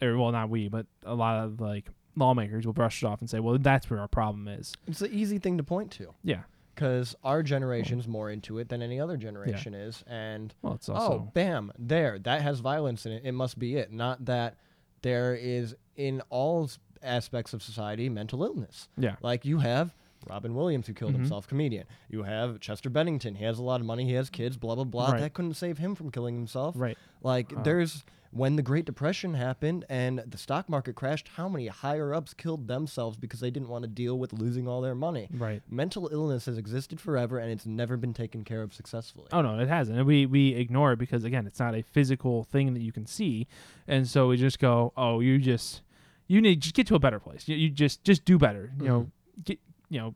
[0.00, 3.28] or well, not we, but a lot of like lawmakers will brush it off and
[3.28, 4.72] say, well, that's where our problem is.
[4.86, 6.14] It's an easy thing to point to.
[6.22, 6.42] Yeah.
[6.74, 11.30] Because our generation's more into it than any other generation is and Well, it's oh
[11.34, 13.22] bam there that has violence in it.
[13.24, 13.92] It must be it.
[13.92, 14.56] Not that
[15.02, 18.88] there is in all s- aspects of society mental illness.
[18.96, 19.94] Yeah, like you have
[20.26, 21.16] robin williams who killed Mhm.
[21.18, 21.86] himself comedian.
[22.08, 23.34] You have chester bennington.
[23.34, 24.04] He has a lot of money.
[24.06, 25.10] He has kids blah blah blah.
[25.12, 25.20] Right.
[25.20, 26.74] that couldn't save him from killing himself.
[26.78, 26.96] Right.
[27.22, 32.12] like there's when the Great Depression happened and the stock market crashed, how many higher
[32.12, 35.28] ups killed themselves because they didn't want to deal with losing all their money?
[35.32, 35.62] Right.
[35.70, 39.28] Mental illness has existed forever and it's never been taken care of successfully.
[39.32, 39.98] Oh no, it hasn't.
[39.98, 43.06] And we we ignore it because again, it's not a physical thing that you can
[43.06, 43.46] see,
[43.86, 45.82] and so we just go, oh, you just
[46.26, 47.46] you need just get to a better place.
[47.46, 48.72] You, you just just do better.
[48.80, 49.42] You know, mm-hmm.
[49.44, 50.14] get you know,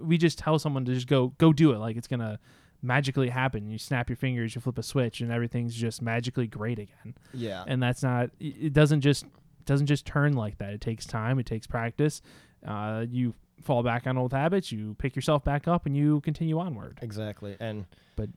[0.00, 2.38] we just tell someone to just go go do it like it's gonna
[2.86, 3.68] magically happen.
[3.70, 7.14] You snap your fingers, you flip a switch, and everything's just magically great again.
[7.34, 7.64] Yeah.
[7.66, 8.30] And that's not.
[8.40, 9.26] It doesn't just
[9.64, 10.72] doesn't just turn like that.
[10.72, 11.38] It takes time.
[11.38, 12.22] It takes practice.
[12.66, 14.70] Uh, you fall back on old habits.
[14.70, 16.98] You pick yourself back up, and you continue onward.
[17.02, 17.56] Exactly.
[17.60, 18.30] And But-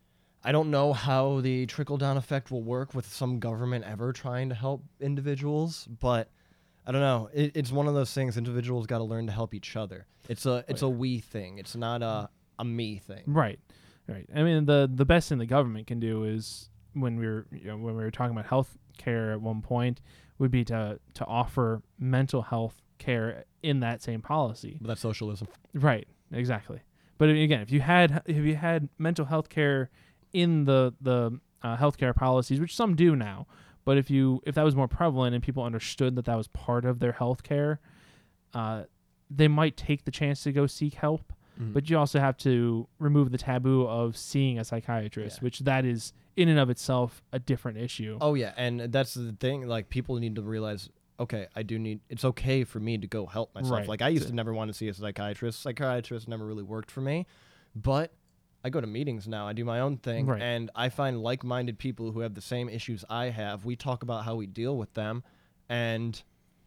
[0.44, 4.48] I don't know how the trickle down effect will work with some government ever trying
[4.48, 6.30] to help individuals, but
[6.88, 7.30] I don't know.
[7.34, 10.06] It, it's one of those things individuals got to learn to help each other.
[10.30, 11.58] It's a it's a we thing.
[11.58, 13.24] It's not a a me thing.
[13.28, 13.60] Right,
[14.10, 14.30] right.
[14.36, 17.66] I mean, the the best thing the government can do is when we were you
[17.68, 20.02] know, when we were talking about health care at one point
[20.38, 24.78] would be to to offer mental health care in that same policy.
[24.82, 25.48] But that's socialism.
[25.74, 26.82] Right, exactly.
[27.18, 29.90] But again, if you had if you had mental health care
[30.34, 33.48] in the the uh, healthcare policies, which some do now,
[33.84, 36.86] but if you if that was more prevalent and people understood that that was part
[36.86, 37.80] of their health care,
[38.54, 38.84] uh,
[39.30, 41.34] they might take the chance to go seek help.
[41.60, 41.74] Mm-hmm.
[41.74, 45.44] But you also have to remove the taboo of seeing a psychiatrist, Yeah.
[45.44, 48.18] which that is in and of itself a different issue.
[48.22, 49.68] Oh yeah, and that's the thing.
[49.68, 52.00] Like people need to realize, okay, I do need.
[52.10, 53.74] It's okay for me to go help myself.
[53.80, 53.88] Right.
[53.90, 55.62] Like I used to never want to see a psychiatrist.
[55.62, 57.28] Psychiatrist never really worked for me,
[57.76, 58.14] but
[58.64, 59.46] I go to meetings now.
[59.48, 60.42] I do my own thing, Right.
[60.42, 63.66] and I find like-minded people who have the same issues I have.
[63.66, 65.24] We talk about how we deal with them,
[65.68, 66.22] and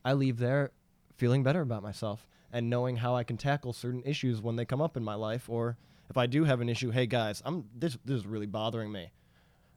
[0.04, 0.72] I leave there
[1.16, 4.80] feeling better about myself and knowing how I can tackle certain issues when they come
[4.80, 5.48] up in my life.
[5.48, 5.76] Or
[6.10, 9.10] if I do have an issue, hey guys, I'm this this is really bothering me.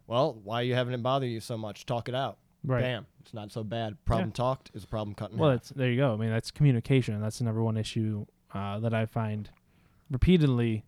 [0.08, 1.86] Well, why are you having it bother you so much?
[1.86, 2.38] Talk it out.
[2.64, 2.82] right.
[2.82, 3.08] Bam.
[3.22, 3.98] It's not so bad.
[4.06, 6.14] Problem talked is a problem cut in Well, that's there you go.
[6.14, 7.20] I mean, that's communication.
[7.22, 9.50] That's the number one issue uh, that I find
[10.12, 10.84] repeatedly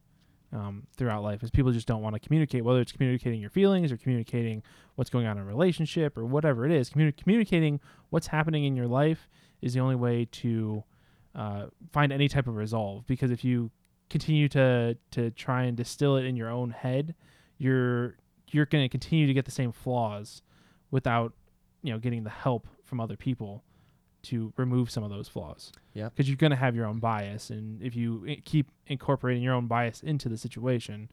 [0.54, 2.64] um, throughout life is people just don't want to communicate.
[2.64, 4.64] Whether it's communicating your feelings or communicating
[4.96, 8.76] what's going on in a relationship or whatever it is, communi- communicating what's happening in
[8.76, 9.28] your life
[9.62, 10.84] is the only way to
[11.38, 13.06] uh, find any type of resolve.
[13.08, 13.72] Because if you
[14.10, 17.16] continue to to try and distill it in your own head,
[17.58, 18.18] you're
[18.52, 20.42] you're going to continue to get the same flaws
[20.92, 21.34] without
[21.84, 23.64] you know getting the help from other people
[24.24, 25.72] to remove some of those flaws.
[25.94, 26.10] Yeah.
[26.10, 29.68] Because you're going to have your own bias, and if you keep incorporating your own
[29.68, 31.10] bias into the situation,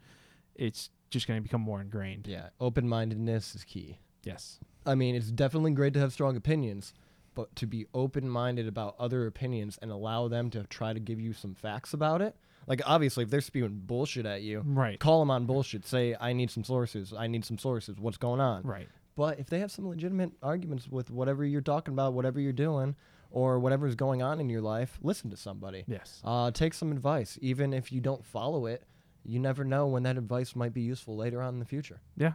[0.55, 2.27] it's just going to become more ingrained.
[2.27, 2.49] yeah.
[2.61, 3.99] Open mindedness is key.
[4.25, 4.59] Yes.
[4.87, 6.93] I mean, it's definitely great to have strong opinions,
[7.35, 11.21] but to be open minded about other opinions and allow them to try to give
[11.21, 12.37] you some facts about it.
[12.67, 14.99] Like, obviously, if they're spewing bullshit at you, Right.
[14.99, 15.85] call them on bullshit.
[15.85, 17.13] Say, I need some sources.
[17.13, 17.99] I need some sources.
[17.99, 18.63] What's going on?
[18.63, 18.89] Right.
[19.17, 22.97] But if they have some legitimate arguments with whatever you're talking about, whatever you're doing,
[23.31, 25.85] or whatever is going on in your life, listen to somebody.
[25.87, 26.21] Yes.
[26.25, 27.39] Uh, take some advice.
[27.43, 28.85] Even if you don't follow it,
[29.25, 32.01] you never know when that advice might be useful later on in the future.
[32.17, 32.33] Yeah.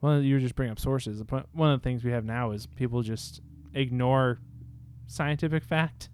[0.00, 1.18] Well, you were just bringing up sources.
[1.18, 3.40] The point, one of the things we have now is people just
[3.74, 4.38] ignore
[5.06, 6.10] scientific fact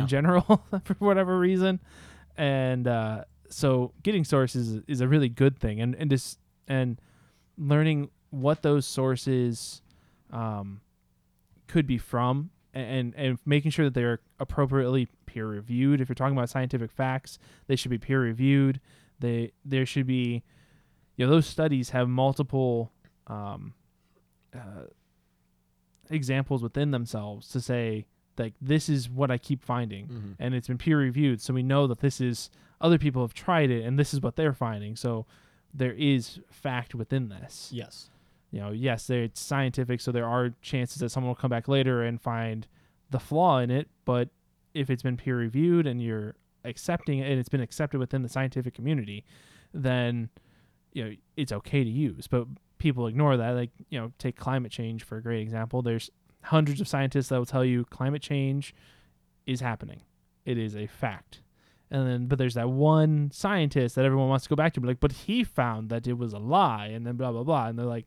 [0.00, 1.80] in general for whatever reason,
[2.36, 6.38] and uh, so getting sources is, is a really good thing, and and just
[6.68, 7.00] and
[7.58, 9.82] learning what those sources
[10.30, 10.80] um,
[11.68, 16.00] could be from, and and making sure that they're appropriately peer reviewed.
[16.00, 18.80] If you're talking about scientific facts, they should be peer reviewed.
[19.18, 20.42] They there should be,
[21.16, 22.92] you know, those studies have multiple
[23.26, 23.74] um,
[24.54, 24.86] uh,
[26.12, 28.06] examples within themselves to say
[28.38, 30.32] like this is what I keep finding Mm-hmm.
[30.38, 33.70] and it's been peer reviewed so we know that this is other people have tried
[33.70, 35.26] it and this is what they're finding so
[35.74, 38.10] there is fact within this Yes.
[38.50, 42.02] you know yes it's scientific so there are chances that someone will come back later
[42.02, 42.66] and find
[43.10, 44.28] the flaw in it but
[44.74, 48.28] if it's been peer reviewed and you're accepting it and it's been accepted within the
[48.28, 49.24] scientific community
[49.74, 50.28] then
[50.92, 52.46] you know it's okay to use but
[52.82, 55.80] people ignore that like you know take climate change for a great example.
[55.82, 56.10] There's
[56.42, 58.74] hundreds of scientists that will tell you climate change
[59.46, 60.02] is happening.
[60.44, 61.40] It is a fact.
[61.90, 64.88] And then but there's that one scientist that everyone wants to go back to be
[64.88, 67.68] like but he found that it was a lie and then blah blah blah.
[67.68, 68.06] And they're like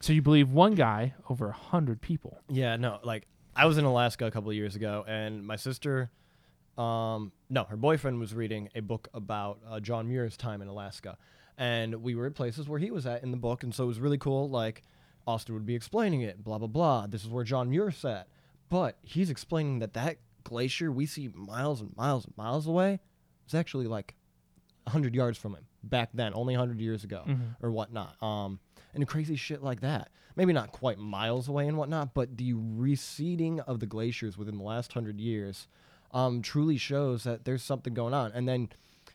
[0.00, 2.38] so you believe one guy over a hundred people?
[2.48, 6.10] Yeah, no, like I was in Alaska a couple of years ago, and my sister,
[6.78, 11.18] um, no, her boyfriend was reading a book about uh, John Muir's time in Alaska,
[11.60, 13.86] and we were at places where he was at in the book, and so it
[13.88, 14.48] was really cool.
[14.48, 14.82] Like
[15.26, 17.06] Austin would be explaining it, blah blah blah.
[17.06, 18.26] This is where John Muir sat,
[18.68, 22.98] but he's explaining that that glacier we see miles and miles and miles away
[23.46, 24.14] is actually like
[24.84, 27.56] 100 yards from him back then, only 100 years ago Mhm.
[27.62, 28.20] or whatnot.
[28.22, 28.58] Um,
[28.94, 30.10] and crazy shit like that.
[30.36, 34.64] Maybe not quite miles away and whatnot, but the receding of the glaciers within the
[34.64, 35.68] last hundred years
[36.12, 38.32] um, truly shows that there's something going on.
[38.32, 38.70] And then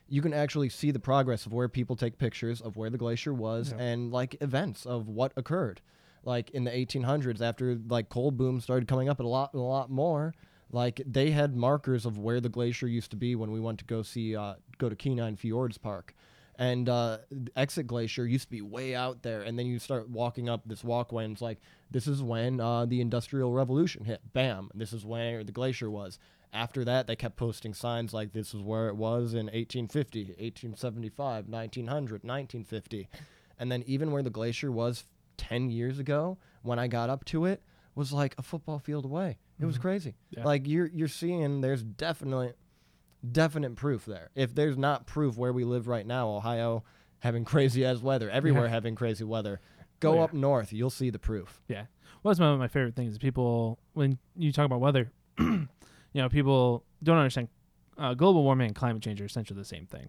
[0.07, 3.33] you can actually see the progress of where people take pictures of where the glacier
[3.33, 3.83] was Yeah.
[3.83, 5.81] and like events of what occurred.
[6.23, 9.89] Like in the 1800s, after like coal boom started coming up a lot, a lot
[9.89, 10.33] more.
[10.71, 13.85] Like they had markers of where the glacier used to be when we went to
[13.85, 16.15] go see, uh, go to Kenai Fjords Park
[16.57, 17.17] and uh,
[17.57, 20.85] exit glacier used to be way out there and then you start walking up this
[20.85, 21.59] walkway and it's like
[21.91, 26.17] this is when uh, the industrial revolution hit bam this is where the glacier was
[26.53, 31.47] after that they kept posting signs like this is where it was in 1850 1875
[31.47, 33.07] 1900 1950
[33.59, 35.05] and then even where the glacier was
[35.37, 37.61] 10 years ago when i got up to it
[37.95, 39.81] was like a football field away it was Mhm.
[39.81, 40.43] crazy Yeah.
[40.43, 42.53] like you're you're seeing there's definitely
[43.31, 44.29] definite proof there.
[44.35, 46.83] If there's not proof where we live right now, Ohio
[47.19, 48.69] having crazy as weather, everywhere Yeah.
[48.69, 49.61] having crazy weather.
[49.99, 50.21] Go Oh, yeah.
[50.25, 51.59] up north, you'll see the proof.
[51.67, 51.85] Yeah.
[52.21, 53.17] Well, that's one of my favorite things.
[53.17, 55.11] People, when you talk about weather,
[56.15, 57.49] you know, people don't understand.
[57.97, 60.07] Uh, global warming and climate change are essentially the same thing.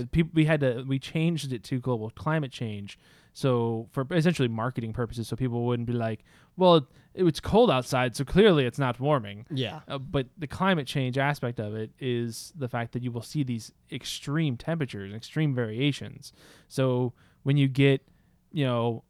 [0.00, 2.98] The peop we had to we changed it to global climate change,
[3.32, 6.24] so for essentially marketing purposes, so people wouldn't be like,
[6.56, 9.46] well, it, it's cold outside, so clearly it's not warming.
[9.50, 9.80] Yeah.
[9.86, 13.44] Uh, but the climate change aspect of it is the fact that you will see
[13.44, 16.32] these extreme temperatures, extreme variations.
[16.66, 17.12] So
[17.44, 18.02] when you get,
[18.50, 19.04] you know,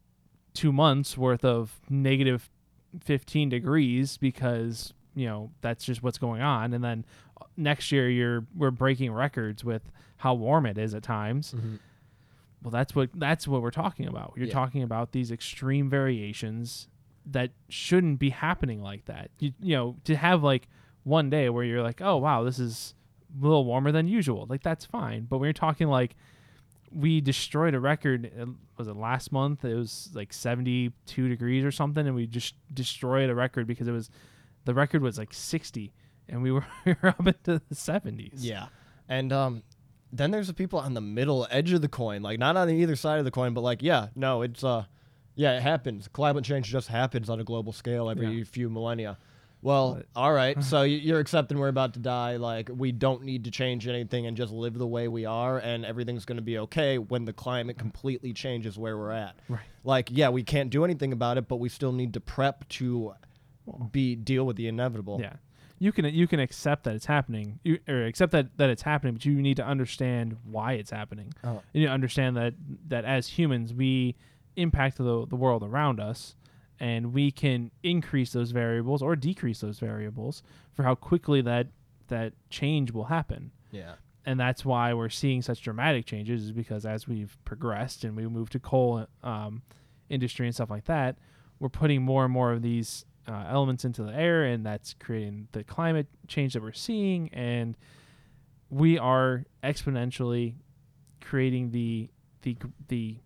[0.53, 2.51] two months worth of negative
[3.05, 6.73] 15 degrees because, you know, that's just what's going on.
[6.75, 7.05] And then
[7.41, 11.53] uh, next year you're, we're breaking records with how warm it is at times.
[12.63, 14.35] Well, that's what that's what we're talking about.
[14.37, 14.53] You're Yeah.
[14.53, 16.89] talking about these extreme variations
[17.27, 19.31] that shouldn't be happening like that.
[19.41, 20.69] You, you know, to have like
[21.05, 22.95] one day where you're like, "Oh, wow, this is
[23.39, 25.25] a little warmer than usual." Like that's fine.
[25.25, 26.17] But when you're talking like
[26.91, 28.47] we destroyed a record uh,
[28.79, 29.65] was it last month?
[29.65, 33.93] It was like 72 degrees or something and we just destroyed a record because it
[33.93, 34.09] was
[34.67, 35.93] the record was like 60
[36.29, 38.33] and we were, we were up into the 70s.
[38.35, 38.67] Yeah.
[39.09, 39.63] And um
[40.13, 42.95] then there's the people on the middle edge of the coin, like not on either
[42.97, 44.85] side of the coin, but like, yeah, no, it's uh
[45.35, 46.09] yeah, it happens.
[46.09, 48.45] Climate change just happens on a global scale every Yeah.
[48.45, 49.19] few millennia.
[49.63, 50.63] Well, But- all right.
[50.73, 52.37] So you're accepting we're about to die.
[52.37, 55.85] Like we don't need to change anything and just live the way we are, and
[55.85, 59.35] everything's going to be okay when the climate completely changes where we're at.
[59.49, 59.61] Right.
[59.85, 63.13] Like, yeah, we can't do anything about it, but we still need to prep to
[63.93, 65.19] be deal with the inevitable.
[65.21, 65.35] Yeah.
[65.79, 69.15] You can you can accept that it's happening, you, or accept that, that it's happening,
[69.15, 71.35] but you need to understand why it's happening.
[71.45, 71.63] Oh.
[71.73, 72.55] You need to understand that
[72.89, 74.17] that as humans we
[74.57, 76.35] impact the the world around us,
[76.81, 81.67] and we can increase those variables or decrease those variables for how quickly that
[82.09, 83.51] that change will happen.
[83.71, 83.95] Yeah.
[84.25, 88.27] And that's why we're seeing such dramatic changes, is because as we've progressed and we
[88.27, 89.63] move to coal um,
[90.09, 91.17] industry and stuff like that,
[91.61, 95.49] we're putting more and more of these uh, elements into the air, and that's creating
[95.53, 97.29] the climate change that we're seeing.
[97.33, 97.77] And
[98.71, 100.55] we are exponentially
[101.21, 102.09] creating the
[102.43, 102.57] the
[102.89, 103.17] the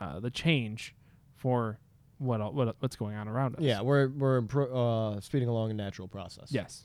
[0.00, 0.94] uh, the change
[1.36, 1.78] for
[2.18, 3.62] what el- what what's going on around us.
[3.62, 4.66] Yeah, we're we're pro,
[5.16, 6.50] uh, speeding along a natural process.
[6.50, 6.84] Yes.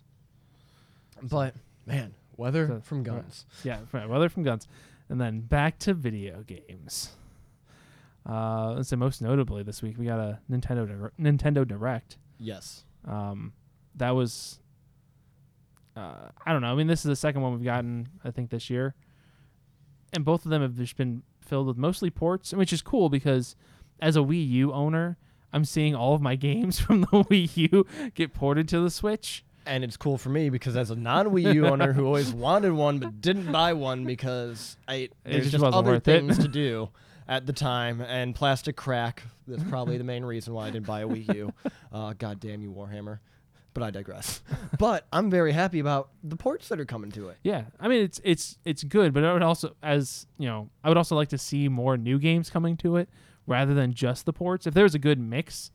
[1.22, 3.46] But man, weather So- from guns.
[3.64, 4.68] Yeah, right, weather from guns,
[5.10, 7.12] and then back to video games.
[8.28, 12.18] Uh, let's say most notably this week we got a Nintendo Dir- Nintendo Direct.
[12.44, 12.84] Yes.
[13.08, 13.54] Um,
[13.96, 14.60] that was,
[15.96, 16.72] uh, I don't know.
[16.72, 18.96] I mean, this is the second one we've gotten, I think, this year,
[20.14, 23.56] and both of them have just been filled with mostly ports, which is cool because
[24.00, 25.18] as a Wii U owner,
[25.52, 29.44] I'm seeing all of my games from the Wii U get ported to the Switch.
[29.66, 32.74] And it's cool for me because as a non Wii U owner who always wanted
[32.74, 36.20] one but didn't buy one because I there's just just, other worth it.
[36.20, 36.90] things to do
[37.28, 39.24] at the time and plastic crack.
[39.48, 41.54] That's probably the main reason why I didn't buy a Wii U.
[41.92, 43.20] Uh, God damn you, Warhammer.
[43.76, 44.42] But I digress.
[44.80, 47.38] but I'm very happy about the ports that are coming to it.
[47.44, 50.88] Yeah, I mean it's it's it's good, but I would also, as you know, I
[50.88, 53.10] would also like to see more new games coming to it
[53.46, 54.66] rather than just the ports.
[54.66, 55.70] If there was a good mix,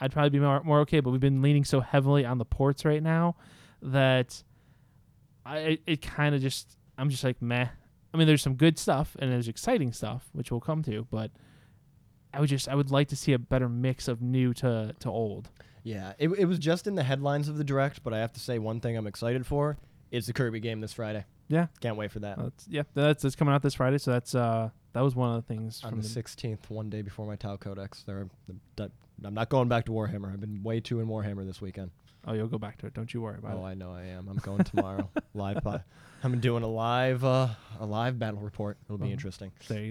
[0.00, 1.00] I'd probably be more, more okay.
[1.00, 3.36] But we've been leaning so heavily on the ports right now
[3.82, 4.42] that
[5.44, 7.68] I it, it kind of just I'm just like meh.
[8.12, 11.30] I mean, there's some good stuff and there's exciting stuff which we'll come to, but
[12.32, 15.08] I would just I would like to see a better mix of new to to
[15.08, 15.50] old.
[15.84, 18.40] Yeah, it, it was just in the headlines of the direct, but I have to
[18.40, 19.78] say one thing I'm excited for
[20.10, 21.24] is the Kirby game this Friday.
[21.48, 21.68] Yeah.
[21.80, 22.38] Can't wait for that.
[22.38, 25.46] That's, yeah, that's that's coming out this Friday, so that's uh that was one of
[25.46, 28.02] the things on from the the, 16th, one day before my Tau Codex.
[28.04, 28.28] There,
[28.78, 30.32] I'm not going back to Warhammer.
[30.32, 31.90] I've been way too in Warhammer this weekend.
[32.28, 32.94] Oh, you'll go back to it.
[32.94, 33.60] Don't you worry about Oh, it.
[33.60, 34.28] Oh, I know I am.
[34.28, 35.08] I'm going tomorrow.
[35.34, 35.62] live.
[35.64, 35.80] po-
[36.22, 37.48] I'm doing a live uh,
[37.80, 38.76] a live battle report.
[38.84, 39.12] It'll be Mhm.
[39.12, 39.52] interesting.
[39.68, 39.90] There you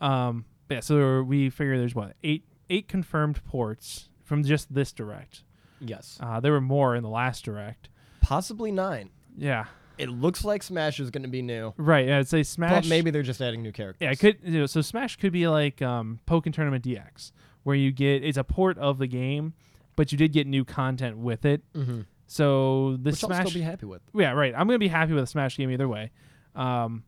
[0.00, 0.04] go.
[0.06, 4.92] Um, but yeah, so we figure there's what eight eight confirmed ports from just this
[4.92, 5.42] direct.
[5.80, 6.16] Yes.
[6.20, 7.88] Uh, there were more in the last direct.
[8.20, 9.10] Possibly nine.
[9.36, 9.64] Yeah,
[9.98, 12.06] It looks like Smash is going to be new, right.
[12.06, 12.84] Yeah, I'd say Smash.
[12.84, 14.04] but maybe they're just adding new characters.
[14.04, 14.38] Yeah, it could.
[14.44, 17.32] You know, so Smash could be like um, Pokken Tournament DX,
[17.64, 19.54] where you get it's a port of the game,
[19.96, 21.62] but you did get new content with it.
[21.74, 22.00] Mm-hmm.
[22.26, 23.46] So the Which I'll Smash.
[23.48, 24.02] still be happy with.
[24.14, 24.54] yeah, right.
[24.56, 26.10] I'm gonna be happy with a Smash game either way.
[26.54, 27.04] Um,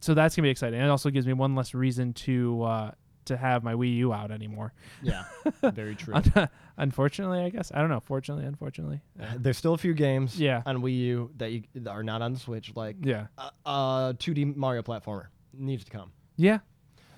[0.00, 0.80] so that's gonna be exciting.
[0.80, 2.90] It also gives me one less reason to uh,
[3.24, 4.72] to have my Wii U out anymore.
[5.02, 5.24] Yeah,
[5.72, 6.14] very true.
[6.78, 7.98] Unfortunately, I guess I don't know.
[8.00, 9.00] Fortunately, unfortunately,
[9.36, 10.62] There's still a few games Yeah.
[10.66, 14.54] on Wii U that, you, that are not on Switch, like yeah, uh, uh 2D
[14.54, 16.12] Mario platformer needs to come.
[16.36, 16.58] yeah.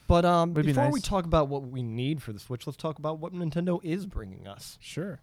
[0.09, 1.03] But um, Would be before we nice.
[1.03, 4.49] talk about what we need for the Switch, let's talk about what Nintendo is bringing
[4.49, 4.79] us.
[4.81, 5.21] Sure.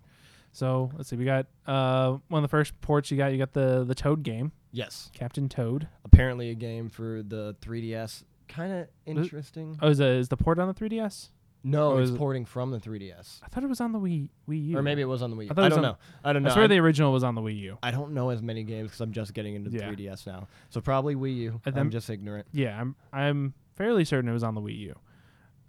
[0.54, 1.18] So let's see.
[1.18, 3.32] We got uh, one of the first ports you got.
[3.34, 5.90] You got the the Toad game, Yes, Captain Toad.
[6.06, 8.24] apparently a game for the 3DS.
[8.48, 9.78] Kind of interesting.
[9.82, 11.30] Oh, is, the is the port on the 3DS?
[11.66, 14.00] No, oh, it's is it- porting from the 3DS, I thought it was on the
[14.00, 14.78] Wii Wii U.
[14.78, 15.46] or maybe it was on the Wii.
[15.50, 15.98] I I, thought it was don't on- know.
[16.24, 16.50] I don't know.
[16.52, 17.78] I swear I, the original was on the Wii U.
[17.82, 19.90] I don't know as many games because I'm just getting into the Yeah.
[19.92, 20.48] 3DS now.
[20.70, 21.62] So probably Wii U.
[21.66, 22.46] And I'm then- just ignorant.
[22.54, 24.96] Yeah, I'm I'm fairly certain it was on the Wii U.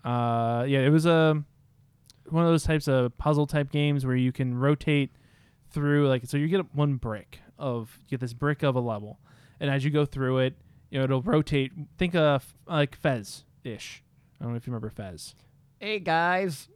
[0.08, 1.42] Uh, yeah, it was a
[2.28, 5.10] one of those types of puzzle type games where you can rotate
[5.70, 9.18] through like so you get one brick of you get this brick of a level,
[9.60, 10.54] and as you go through it,
[10.90, 11.72] you know it'll rotate.
[11.98, 14.02] Think of like Fez ish.
[14.40, 15.34] I don't know if you remember Fez.
[15.80, 16.68] Hey guys.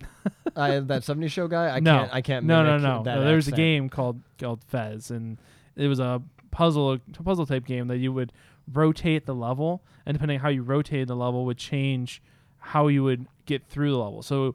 [0.56, 1.76] I that 70 show guy.
[1.76, 1.98] I No.
[1.98, 2.14] can't.
[2.14, 2.46] I can't.
[2.46, 3.02] No, no, no.
[3.02, 5.38] That no there was a game called called Fez, and
[5.76, 8.32] it was a puzzle a puzzle type game that you would
[8.72, 12.22] rotate the level, and depending on how you rotated the level, would change
[12.58, 14.22] how you would get through the level.
[14.22, 14.54] So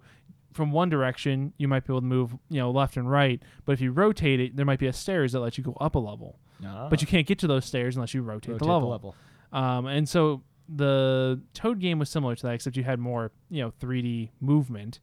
[0.53, 3.71] from one direction, you might be able to move, you know, left and right, but
[3.73, 5.99] if you rotate it, there might be a stairs that let you go up a
[5.99, 6.87] level, Ah.
[6.89, 9.15] but you can't get to those stairs unless you rotate, rotate the level.
[9.51, 13.61] Um, and so the Toad game was similar to that, except you had more, you
[13.63, 14.99] know, 3D movement.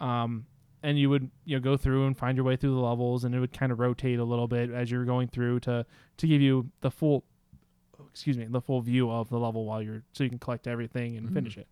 [0.00, 0.46] Um,
[0.82, 3.34] and you would, you know, go through and find your way through the levels, and
[3.34, 5.86] it would kind of rotate a little bit as you were going through to
[6.18, 7.24] to give you the full,
[8.14, 11.16] excuse me, the full view of the level while you're so you can collect everything
[11.16, 11.34] and Mhm.
[11.34, 11.66] finish it.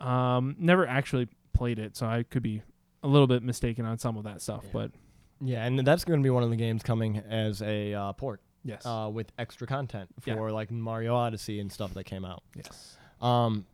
[0.00, 2.62] Um, never actually played it, so I could be
[3.02, 4.70] a little bit mistaken on some of that stuff, Yeah.
[4.72, 4.90] but
[5.40, 8.40] Yeah, and that's going to be one of the games coming as a uh, port
[8.64, 10.34] yes, uh, with extra content Yeah.
[10.36, 12.42] for like Mario Odyssey and stuff that came out.
[12.56, 13.66] yes, Um,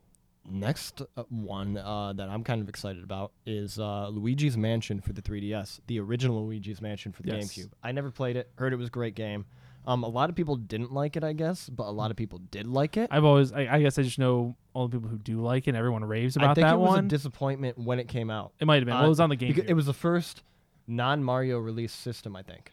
[0.49, 5.13] next uh, one uh, that I'm kind of excited about is uh, Luigi's Mansion for
[5.13, 7.53] the 3DS, the original Luigi's Mansion for the Yes.
[7.53, 7.73] GameCube.
[7.83, 8.51] I never played it.
[8.57, 9.47] Heard it was a great game.
[9.87, 12.39] Um, a lot of people didn't like it, I guess, but a lot of people
[12.51, 13.09] did like it.
[13.11, 15.71] I've always, I, I guess, I just know all the people who do like it.
[15.71, 17.05] and Everyone raves I about think that it was one.
[17.07, 18.53] a disappointment when it came out.
[18.61, 18.95] It might have been.
[18.95, 19.53] well, Uh, it was on the game.
[19.55, 20.43] Because it was the first
[20.87, 22.73] non-Mario release system, I think.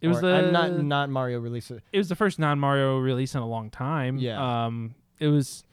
[0.00, 1.70] It was Or, the uh, not not Mario release.
[1.70, 4.16] it was the first non Mario release in a long time.
[4.18, 4.64] Yeah.
[4.66, 4.94] Um.
[5.18, 5.64] It was.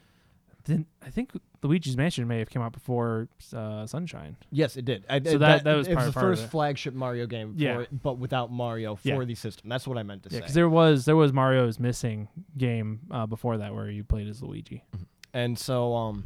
[0.65, 1.31] Then I think
[1.65, 4.37] Luigi's Mansion may have come out before uh, Sunshine.
[4.51, 5.03] Yes, it did.
[5.09, 7.79] I, So that- that was it was the first flagship Mario game, for Yeah.
[7.81, 9.23] it, but without Mario for Yeah.
[9.23, 9.69] the system.
[9.69, 10.35] That's what I meant to say.
[10.35, 10.43] Yeah, say.
[10.43, 14.41] because there was there was Mario's missing game uh, before that where you played as
[14.41, 14.83] Luigi.
[15.33, 16.23] And so, um,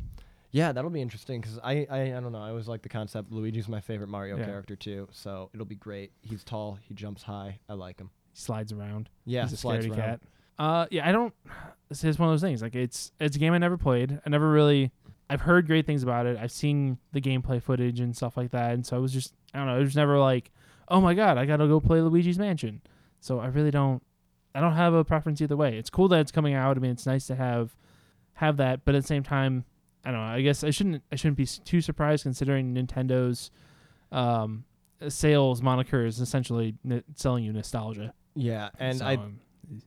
[0.51, 2.41] yeah, that'll be interesting because I, I, I don't know.
[2.41, 3.31] I always like the concept.
[3.31, 4.45] Luigi's my favorite Mario Yeah.
[4.45, 6.11] character too, so it'll be great.
[6.21, 6.77] He's tall.
[6.81, 7.59] He jumps high.
[7.67, 8.09] I like him.
[8.33, 9.09] He slides around.
[9.25, 9.97] Yeah, He's a slides scaredy around.
[9.97, 10.21] cat.
[10.59, 11.33] Uh, yeah, I don't.
[11.91, 12.61] It's one of those things.
[12.61, 14.19] Like it's it's a game I never played.
[14.23, 14.91] I never really.
[15.29, 16.37] I've heard great things about it.
[16.41, 19.59] I've seen the gameplay footage and stuff like that, and so I was just I
[19.59, 19.77] don't know.
[19.79, 20.51] It was never like,
[20.87, 22.81] oh my god, I gotta go play Luigi's Mansion.
[23.19, 24.01] So I really don't.
[24.55, 25.77] I don't have a preference either way.
[25.77, 26.75] It's cool that it's coming out.
[26.77, 27.75] I mean, it's nice to have
[28.33, 29.65] have that, but at the same time,
[30.03, 30.33] I don't know.
[30.33, 33.51] I guess I shouldn't I shouldn't be too surprised considering Nintendo's
[34.11, 34.63] um,
[35.07, 38.13] sales moniker is essentially n- selling you nostalgia.
[38.35, 39.17] Yeah, and So, I,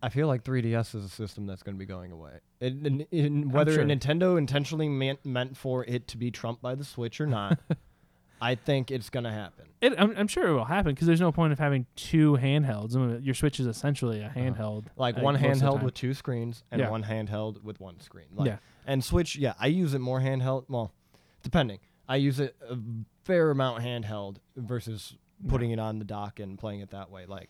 [0.03, 2.40] I feel like 3DS is a system that's going to be going away.
[2.61, 3.85] It, in, in, whether sure.
[3.85, 7.59] Nintendo intentionally meant, meant for it to be trumped by the Switch or not,
[8.40, 9.66] I think it's going to happen.
[9.81, 12.97] It, I'm, I'm sure it will happen because there's no point of having two handhelds.
[12.97, 14.87] I mean, your Switch is essentially a handheld.
[14.97, 16.90] Like uh, one most of the handheld with two screens and Yeah.
[16.90, 18.27] one handheld with one screen.
[18.35, 20.64] Like, yeah, And Switch, yeah, I use it more handheld.
[20.68, 20.92] Well,
[21.42, 21.79] depending.
[22.09, 22.77] I use it a
[23.25, 25.17] fair amount handheld versus
[25.48, 27.27] putting it on the dock and playing it that way.
[27.27, 27.48] Like,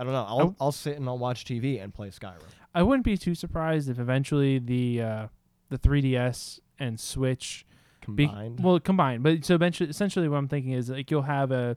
[0.00, 0.24] I don't know.
[0.26, 0.56] I'll Oh.
[0.60, 2.40] I'll sit and I'll watch TV and play Skyrim.
[2.74, 5.26] I wouldn't be too surprised if eventually the uh,
[5.68, 7.66] the 3DS and Switch
[8.14, 8.60] be, Combined.
[8.64, 9.22] well combined.
[9.22, 11.76] But so eventually, essentially, what I'm thinking is like you'll have a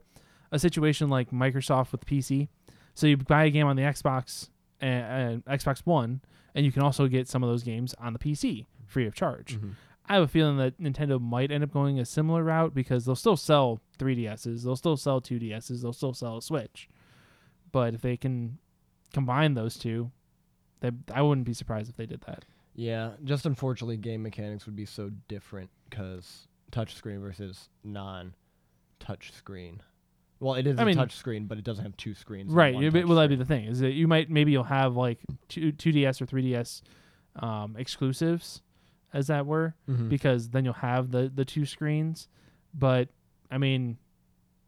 [0.52, 2.48] a situation like Microsoft with PC.
[2.94, 4.50] So you buy a game on the Xbox
[4.80, 6.22] and, and Xbox One,
[6.56, 9.60] and you can also get some of those games on the PC free of charge.
[9.60, 9.72] Mhm.
[10.08, 13.16] I have a feeling that Nintendo might end up going a similar route because they'll
[13.16, 14.64] still sell 3DSs.
[14.64, 15.82] They'll still sell 2DSs.
[15.82, 16.90] They'll still sell a Switch.
[17.74, 18.58] But if they can
[19.12, 20.12] combine those two,
[20.80, 22.46] they, I wouldn't be surprised if they did that.
[22.76, 29.80] Yeah, just unfortunately, game mechanics would be so different because touchscreen versus non-touchscreen.
[30.40, 32.52] Well, it is I a mean- touchscreen, but it doesn't have two screens.
[32.52, 32.74] Right.
[32.74, 33.66] one yeah, but- Will that be the thing?
[33.66, 36.82] Is that you might maybe you'll have like two 2DS or 3DS
[37.38, 38.62] um, exclusives,
[39.14, 40.10] as that were, Mhm.
[40.10, 42.28] because then you'll have the the two screens.
[42.74, 43.10] But
[43.50, 43.98] I mean,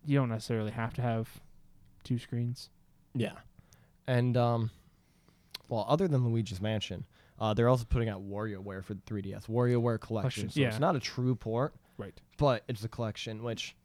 [0.05, 1.41] you don't necessarily have to have
[2.03, 2.69] two screens.
[3.15, 3.33] Yeah.
[4.07, 4.71] And um
[5.69, 7.05] well, other than Luigi's Mansion,
[7.39, 9.47] uh, they're also putting out WarioWare for the 3DS.
[9.47, 10.43] WarioWare collection.
[10.43, 10.67] Collection, So yeah.
[10.67, 12.13] it's not a true port, Right.
[12.37, 13.75] but it's a collection, which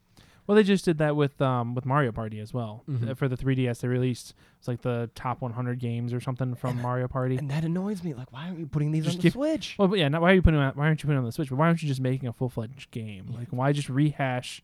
[0.46, 2.82] Well, they just did that with um with Mario Party as well.
[2.88, 3.10] Mhm.
[3.10, 6.82] Uh, For the 3DS, they released it's like the top 100 games or something from
[6.82, 7.36] Mario Party.
[7.36, 8.12] and that annoys me.
[8.14, 9.76] Like, why aren't you putting these Just on the give- Switch?
[9.78, 10.08] Well, but yeah.
[10.08, 10.60] Now, why are you putting?
[10.60, 11.48] it on- Why aren't you putting it on the Switch?
[11.50, 13.32] But why aren't you just making a full fledged game?
[13.34, 14.62] Like, why just rehash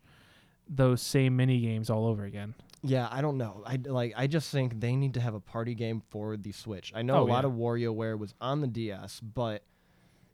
[0.68, 2.54] those same mini games all over again?
[2.86, 3.62] Yeah, I don't know.
[3.66, 4.12] I like.
[4.16, 6.92] I just think they need to have a party game for the Switch.
[6.94, 7.48] I know Oh, a lot yeah.
[7.50, 9.62] of WarioWare was on the DS, but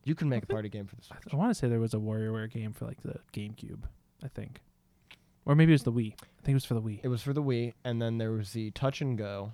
[0.05, 1.19] you can make a think- party game for the Switch.
[1.33, 3.85] I want to say there was a WarioWare game for like the GameCube.
[4.25, 4.61] I think,
[5.45, 6.13] or maybe it was the Wii.
[6.13, 7.01] I think it was for the Wii.
[7.03, 9.53] It was for the Wii, and then there was the Touch and Go.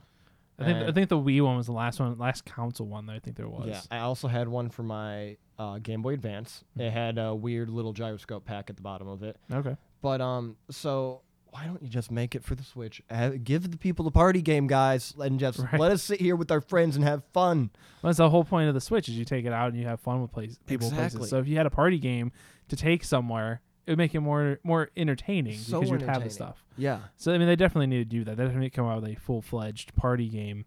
[0.59, 3.07] I think I and- think the Wii one was the last one, last console one
[3.07, 3.69] that I think there was.
[3.69, 6.65] Yeah, I also had one for my uh, Game Boy Advance.
[6.77, 9.37] It had a weird little gyroscope pack at the bottom of it.
[9.53, 9.77] Okay.
[10.03, 13.03] But um, so why don't you just make it for the Switch?
[13.11, 15.79] Uh, give the people the party game, guys, and just Right.
[15.81, 17.71] let us sit here with our friends and have fun.
[18.03, 19.87] Well, that's the whole point of the Switch is you take it out and you
[19.87, 21.19] have fun with place, people Exactly.
[21.19, 21.31] places.
[21.31, 22.33] So if you had a party game
[22.69, 26.31] to take somewhere, it would make it more more entertaining So because you'd have the
[26.31, 26.63] stuff.
[26.77, 28.37] Yeah, So I mean, they definitely need to do that.
[28.37, 30.67] They definitely need to come out with a full fledged party game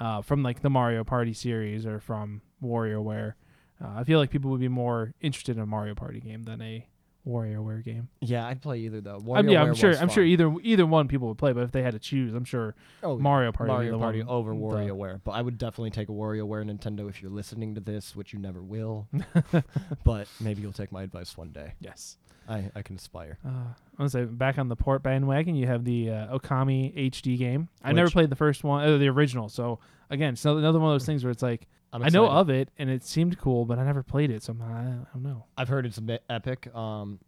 [0.00, 3.34] uh, from like the Mario Party series or from WarioWare.
[3.84, 6.62] Uh, I feel like people would be more interested in a Mario Party game than
[6.62, 6.88] a
[7.26, 8.08] WarioWare game.
[8.20, 9.22] yeah, I'd play either though.
[9.32, 9.96] I mean, yeah, I'm sure.
[9.96, 12.44] I'm sure either either one people would play, but if they had to choose, I'm
[12.44, 13.72] sure oh, Mario Party.
[13.72, 17.30] Mario Party one- over WarioWare, but I would definitely take a WarioWare Nintendo if you're
[17.30, 19.08] listening to this, which you never will.
[20.04, 21.74] but maybe you'll take my advice one day.
[21.80, 22.16] Yes.
[22.48, 23.38] I, I can aspire.
[23.44, 27.10] Uh, I want to say back on the port bandwagon, you have the uh, Okami
[27.10, 27.68] HD game.
[27.82, 29.48] I never played the first one, uh, the original.
[29.48, 29.78] So
[30.10, 31.66] again, it's another one of those things where it's like
[32.02, 34.62] I know of it and it seemed cool, but I never played it, so I'm,
[34.62, 34.82] I
[35.12, 35.44] don't know.
[35.56, 37.20] I've heard it's a bit epic, um,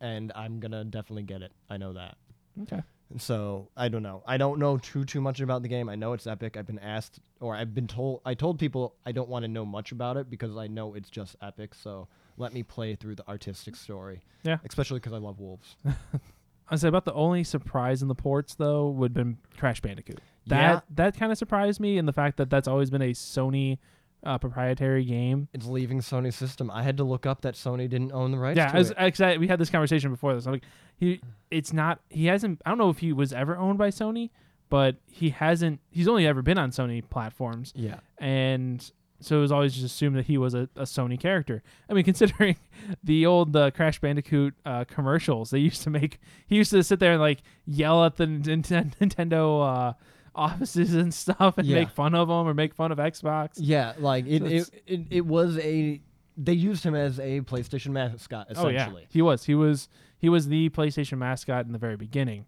[0.00, 1.52] and I'm gonna definitely get it.
[1.68, 2.16] I know that.
[2.62, 2.82] Okay.
[3.18, 4.22] So I don't know.
[4.26, 5.88] I don't know too too much about the game.
[5.88, 6.56] I know it's epic.
[6.56, 8.20] I've been asked, or I've been told.
[8.24, 11.08] I told people I don't want to know much about it because I know it's
[11.10, 11.74] just epic.
[11.74, 14.22] So let me play through the artistic story.
[14.42, 14.58] Yeah.
[14.68, 15.76] Especially because I love wolves.
[16.68, 20.20] I say about the only surprise in the ports though would have been Crash Bandicoot.
[20.48, 20.80] That Yeah.
[20.96, 23.78] that kind of surprised me in the fact that that's always been a Sony
[24.24, 25.48] uh, proprietary game.
[25.52, 26.70] It's leaving Sony's system.
[26.70, 28.90] I had to look up that Sony didn't own the rights yeah, to I was,
[28.90, 28.96] it.
[28.98, 30.46] actually, we had this conversation before this.
[30.46, 30.64] I'm like,
[30.96, 32.00] he, it's not.
[32.08, 32.60] He hasn't.
[32.66, 34.30] I don't know if he was ever owned by Sony,
[34.68, 35.80] but he hasn't.
[35.90, 38.00] He's only ever been on Sony platforms, Yeah.
[38.18, 38.90] and
[39.20, 41.62] so it was always just assumed that he was a, a Sony character.
[41.88, 42.56] I mean, considering
[43.04, 46.98] the old uh, Crash Bandicoot uh, commercials they used to make, he used to sit
[46.98, 49.92] there and like yell at the Nintendo uh,
[50.36, 51.76] offices and stuff and Yeah.
[51.80, 53.54] make fun of them or make fun of Xbox.
[53.56, 56.00] Yeah, like it, So it, it, it was a.
[56.38, 59.44] They used him as a PlayStation mascot Oh yeah, he was.
[59.44, 59.88] He was.
[60.18, 62.44] He was the PlayStation mascot in the very beginning,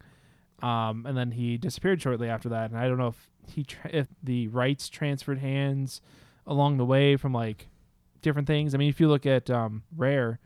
[0.62, 2.70] um, and then he disappeared shortly after that.
[2.70, 6.00] And I don't know if he tra- if the rights transferred hands
[6.46, 7.68] along the way from like
[8.22, 8.74] different things.
[8.74, 10.38] I mean, if you look at um, Rare,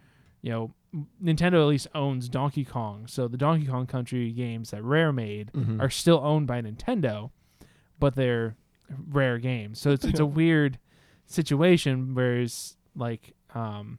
[0.43, 0.75] you know,
[1.23, 5.51] Nintendo at least owns Donkey Kong, so the Donkey Kong Country games that Rare made
[5.53, 5.81] Mhm.
[5.81, 7.31] are still owned by Nintendo,
[7.99, 8.57] but they're
[9.09, 9.79] rare games.
[9.81, 10.79] So it's it's a weird
[11.27, 12.15] situation.
[12.15, 13.99] Whereas like um,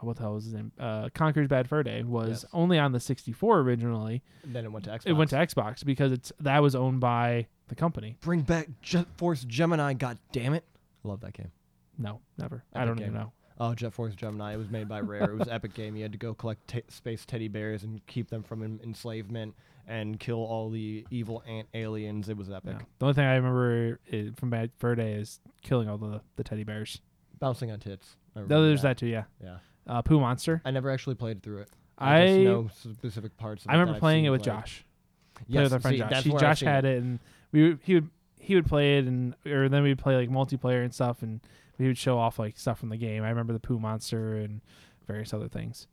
[0.00, 0.72] what the hell was his name?
[0.78, 2.44] Uh, Conker's Bad Fur Day was Yes.
[2.52, 4.22] only on the 64 originally.
[4.44, 5.06] then it went to Xbox.
[5.06, 8.16] It went to Xbox because it's that was owned by the company.
[8.20, 9.94] Bring back Jet Force Gemini.
[9.94, 10.64] God damn it!
[11.02, 11.50] Love that game.
[11.98, 12.64] No, never.
[12.74, 13.32] I don't even know.
[13.58, 14.54] Oh, Jet Force Gemini.
[14.54, 15.30] It was made by Rare.
[15.30, 15.94] it was epic game.
[15.96, 19.54] You had to go collect t- space teddy bears and keep them from en- enslavement
[19.86, 22.28] and kill all the evil ant aliens.
[22.28, 22.72] It was epic.
[22.72, 22.86] No.
[22.98, 26.44] The only thing I remember i from Bad Fur Day is killing all the the
[26.44, 27.00] teddy bears.
[27.38, 28.16] Bouncing on tits.
[28.34, 29.06] No, there's that too.
[29.06, 29.24] Yeah.
[29.42, 29.58] Yeah.
[29.86, 30.62] Uh, Pooh Monster.
[30.64, 31.70] I never actually played through it.
[31.98, 33.64] I just know specific parts.
[33.64, 34.54] Of I it remember playing it with played.
[34.56, 34.84] Josh.
[35.46, 36.24] Yes, with our friend see, Josh.
[36.24, 37.18] He, Josh had it, and
[37.52, 40.82] we would, he would he would play it, and or then we'd play like multiplayer
[40.82, 41.40] and stuff, and
[41.78, 43.22] we would show off like stuff from the game.
[43.24, 44.60] I remember the Pooh monster and
[45.06, 45.86] various other things.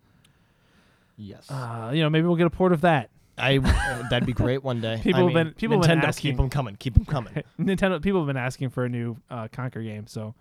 [1.17, 1.49] Yes.
[1.49, 3.09] Uh, you know, maybe we'll get a port of that.
[3.37, 4.99] I uh, that'd be great one day.
[5.03, 6.75] People I have mean, been- people have Nintendo, been asking- keep them coming.
[6.77, 7.33] Keep them coming.
[7.59, 10.35] Nintendo people have been asking for a new uh, Conker game, so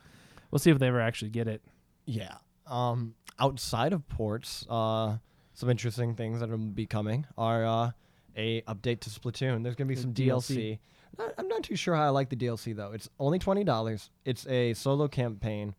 [0.50, 1.62] we'll see if they ever actually get it.
[2.06, 2.34] Yeah.
[2.66, 5.16] Um, outside of ports, uh,
[5.54, 7.90] some interesting things that will be coming are uh,
[8.36, 9.62] a update to Splatoon.
[9.62, 10.56] There's gonna be The some DLC.
[10.56, 10.78] DLC.
[11.18, 12.92] Not- I'm not too sure how I like the DLC though.
[12.92, 14.10] It's only twenty dollars.
[14.24, 15.74] It's a solo campaign,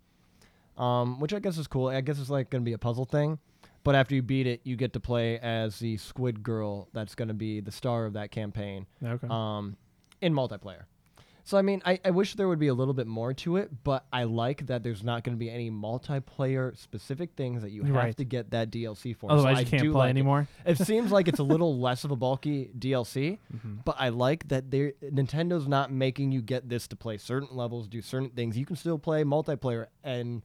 [0.78, 1.88] um, which I guess is cool.
[1.88, 3.40] I guess it's like gonna be a puzzle thing.
[3.84, 6.88] But after you beat it, you get to play as the Squid Girl.
[6.94, 9.28] That's gonna be the star of that campaign Okay.
[9.30, 9.76] um,
[10.22, 10.84] in multiplayer.
[11.44, 13.72] So I mean, I, I wish there would be a little bit more to it,
[13.84, 17.84] but I like that there's not going to be any multiplayer specific things that you
[17.84, 18.18] have Right.
[18.18, 19.30] to get that DLC for.
[19.30, 20.10] So Otherwise, I you can't do play like it.
[20.12, 20.48] anymore.
[20.66, 23.84] It seems like it's a little less of a bulky DLC, Mhm.
[23.84, 27.88] but I like that they Nintendo's not making you get this to play certain levels,
[27.88, 28.58] do certain things.
[28.58, 30.42] You can still play multiplayer and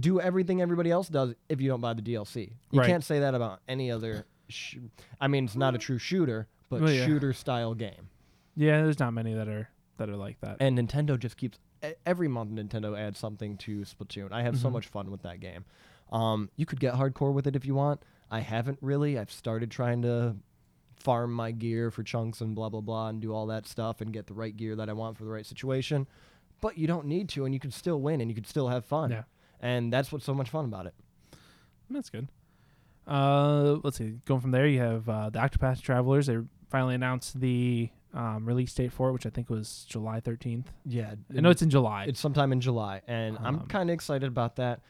[0.00, 2.52] do everything everybody else does if you don't buy the DLC.
[2.70, 2.86] You Right.
[2.88, 4.26] can't say that about any other.
[4.48, 4.76] Sh-
[5.20, 7.06] I mean, it's not a true shooter, but Well, yeah.
[7.06, 8.08] shooter style game.
[8.56, 9.68] Yeah, there's not many that are
[9.98, 10.56] that are like that.
[10.60, 11.58] And Nintendo just keeps
[12.06, 12.50] every month.
[12.52, 14.32] Nintendo adds something to Splatoon.
[14.32, 14.72] I have so Mhm.
[14.72, 15.64] much fun with that game.
[16.10, 18.02] Um, you could get hardcore with it if you want.
[18.30, 19.18] I haven't really.
[19.18, 20.36] I've started trying to
[20.96, 24.12] farm my gear for chunks and blah blah blah and do all that stuff and
[24.12, 26.06] get the right gear that I want for the right situation.
[26.60, 28.84] But you don't need to, and you can still win and you can still have
[28.84, 29.10] fun.
[29.10, 29.22] Yeah.
[29.60, 30.94] And that's what's so much fun about it.
[31.90, 32.28] That's good.
[33.06, 34.18] Uh, let's see.
[34.24, 36.26] Going from there, you have uh, the Octopath Travelers.
[36.26, 36.38] They
[36.68, 40.66] finally announced the um, release date for it, which I think was July 13th.
[40.84, 41.14] Yeah.
[41.36, 42.04] I know it's in July.
[42.08, 44.80] It's sometime in July, and I'm Um, kind of excited about that.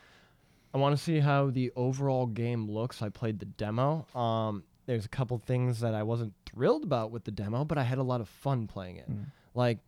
[0.75, 3.01] I want to see how the overall game looks.
[3.03, 4.07] I played the demo.
[4.15, 7.83] Um, there's a couple things that I wasn't thrilled about with the demo, but I
[7.83, 9.11] had a lot of fun playing it.
[9.11, 9.27] Mm.
[9.55, 9.79] Like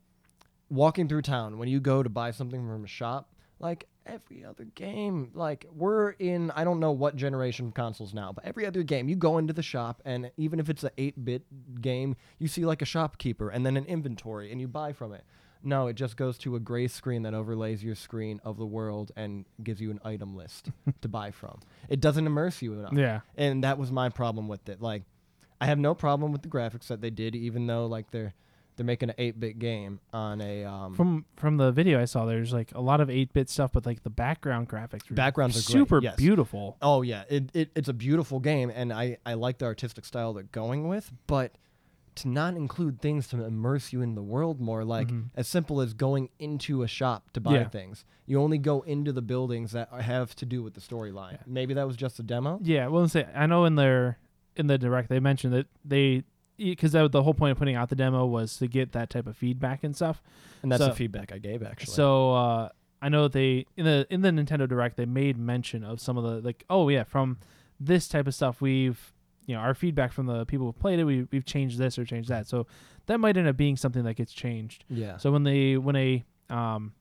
[0.71, 4.65] walking through town when you go to buy something from a shop, like every other
[4.65, 8.83] game, like we're in I don't know what generation of consoles now, but every other
[8.83, 12.65] game you go into the shop and even if it's an 8-bit game, you see
[12.65, 15.25] like a shopkeeper and then an inventory and you buy from it.
[15.63, 19.13] No, it just goes to a gray screen that overlays your screen of the world
[19.17, 20.71] and gives you an item list
[21.03, 21.61] to buy from.
[21.91, 23.21] It doesn't immerse you enough Yeah.
[23.37, 24.81] and that was my problem with it.
[24.81, 25.03] Like,
[25.61, 28.33] I have no problem with the graphics that they did, even though like they're
[28.81, 32.25] they're making an eight bit game on a um, From from the video I saw,
[32.25, 35.81] there's like a lot of 8-bit stuff, but like the background graphics, Backgrounds are great,
[35.83, 36.17] super yes.
[36.17, 36.79] beautiful.
[36.81, 40.33] Oh yeah, it, it it's a beautiful game, and I I like the artistic style
[40.33, 41.59] they're going with, but
[42.17, 45.27] to not include things to immerse you in the world more, like Mhm.
[45.37, 47.69] as simple as going into a shop to buy Yeah.
[47.69, 48.05] things.
[48.27, 51.33] You only go into the buildings that have to do with the storyline.
[51.33, 51.39] Yeah.
[51.47, 52.59] Maybe that was just a demo.
[52.63, 54.17] Yeah, well, say I know in their
[54.57, 56.25] in the direct they mentioned that they
[56.61, 59.37] because the whole point of putting out the demo was to get that type of
[59.37, 60.23] feedback and stuff.
[60.63, 61.95] And that's So- the feedback I gave actually.
[61.95, 62.69] So uh,
[63.03, 66.25] I know they in the in the Nintendo Direct they made mention of some of
[66.25, 67.39] the like oh yeah from
[67.79, 69.13] this type of stuff we've
[69.47, 72.05] you know our feedback from the people who played it we we've changed this or
[72.05, 72.67] changed that so
[73.07, 74.85] that might end up being something that gets changed.
[74.89, 75.17] yeah.
[75.17, 76.93] So when they when a um,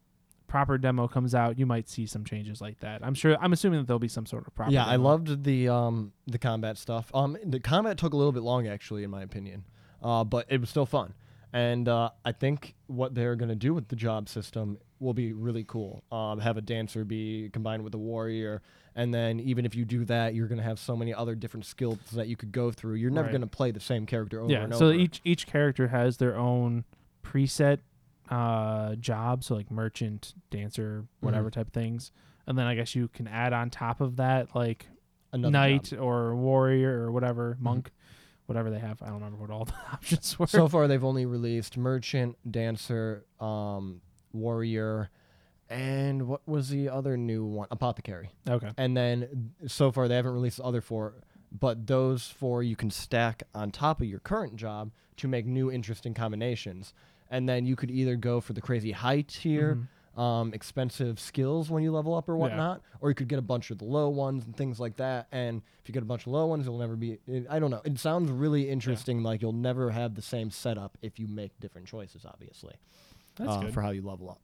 [0.50, 3.02] proper demo comes out, you might see some changes like that.
[3.06, 3.38] I'm sure.
[3.40, 4.72] I'm assuming that there'll be some sort of proper.
[4.74, 7.10] Yeah, I loved the um the combat stuff.
[7.14, 9.64] Um, the combat took a little bit long actually, in my opinion,
[10.04, 11.14] uh, but it was still fun.
[11.54, 15.64] And uh, I think what they're gonna do with the job system will be really
[15.64, 16.04] cool.
[16.12, 18.62] Um, have a dancer be combined with a warrior,
[18.96, 21.98] and then even if you do that, you're gonna have so many other different skills
[22.14, 22.96] that you could go through.
[22.96, 23.32] You're never Right.
[23.32, 24.66] gonna play the same character over Yeah.
[24.66, 26.84] and So each each character has their own
[27.24, 27.80] preset
[28.30, 32.12] uh job, so like merchant, dancer, whatever type of things.
[32.48, 34.88] And then I guess you can add on top of that like
[35.32, 36.00] Another knight job.
[36.00, 37.92] or warrior or whatever, monk,
[38.48, 39.02] whatever they have.
[39.02, 40.48] I don't remember what all the options were.
[40.48, 44.02] so far they've only released merchant, dancer, um,
[44.34, 45.10] warrior,
[45.70, 47.68] and what was the other new one?
[47.70, 48.32] Apothecary.
[48.50, 48.72] okay.
[48.78, 51.14] And then so far they haven't released the other four,
[51.52, 55.72] but those four you can stack on top of your current job to make new
[55.72, 56.94] interesting combinations.
[57.30, 59.76] And then you could either go for the crazy high tier,
[60.16, 60.20] Mhm.
[60.20, 62.40] um, expensive skills when you level up or Yeah.
[62.40, 65.28] whatnot, or you could get a bunch of the low ones and things like that.
[65.32, 67.20] And if you get a bunch of low ones, you'll never be.
[67.50, 67.82] I don't know.
[67.86, 69.22] It sounds really interesting.
[69.24, 72.26] Like you'll never have the same setup if you make different choices.
[72.26, 72.74] Obviously,
[73.36, 73.74] That's uh, good.
[73.74, 74.42] for how you level up.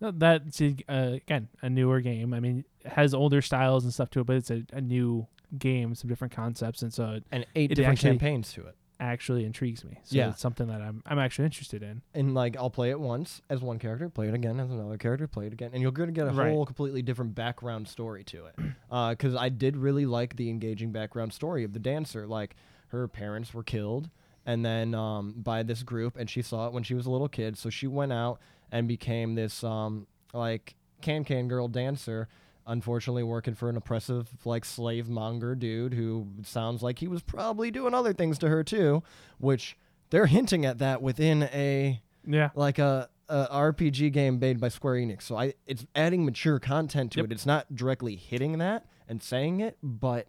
[0.00, 2.32] No, That's uh, again a newer game.
[2.32, 5.26] I mean, it has older styles and stuff to it, but it's a, a new
[5.58, 8.76] game, some different concepts, and so And eight It different actually- campaigns to it.
[9.00, 9.98] Actually intrigues me.
[10.02, 10.30] So Yeah.
[10.30, 12.02] it's something that I'm I'm actually interested in.
[12.14, 15.26] and like I'll play it once as one character, play it again as another character,
[15.28, 16.50] play it again, and you're gonna get a Right.
[16.52, 18.54] whole completely different background story to it.
[19.10, 22.26] Because I did really like the engaging background story of the dancer.
[22.26, 22.56] Like
[22.88, 24.08] her parents were killed,
[24.46, 27.28] and then um, by this group, and she saw it when she was a little
[27.28, 28.40] kid, so she went out
[28.72, 32.28] and became this um, like can can girl dancer.
[32.68, 37.70] Unfortunately, working for an oppressive, like slave monger dude who sounds like he was probably
[37.70, 39.02] doing other things to her too,
[39.38, 39.76] which
[40.10, 42.50] they're hinting at that within a Yeah.
[42.54, 45.22] like a, a RPG game made by Square Enix.
[45.22, 47.24] So I it's adding mature content to Yep.
[47.26, 47.32] it.
[47.32, 50.28] It's not directly hitting that and saying it, but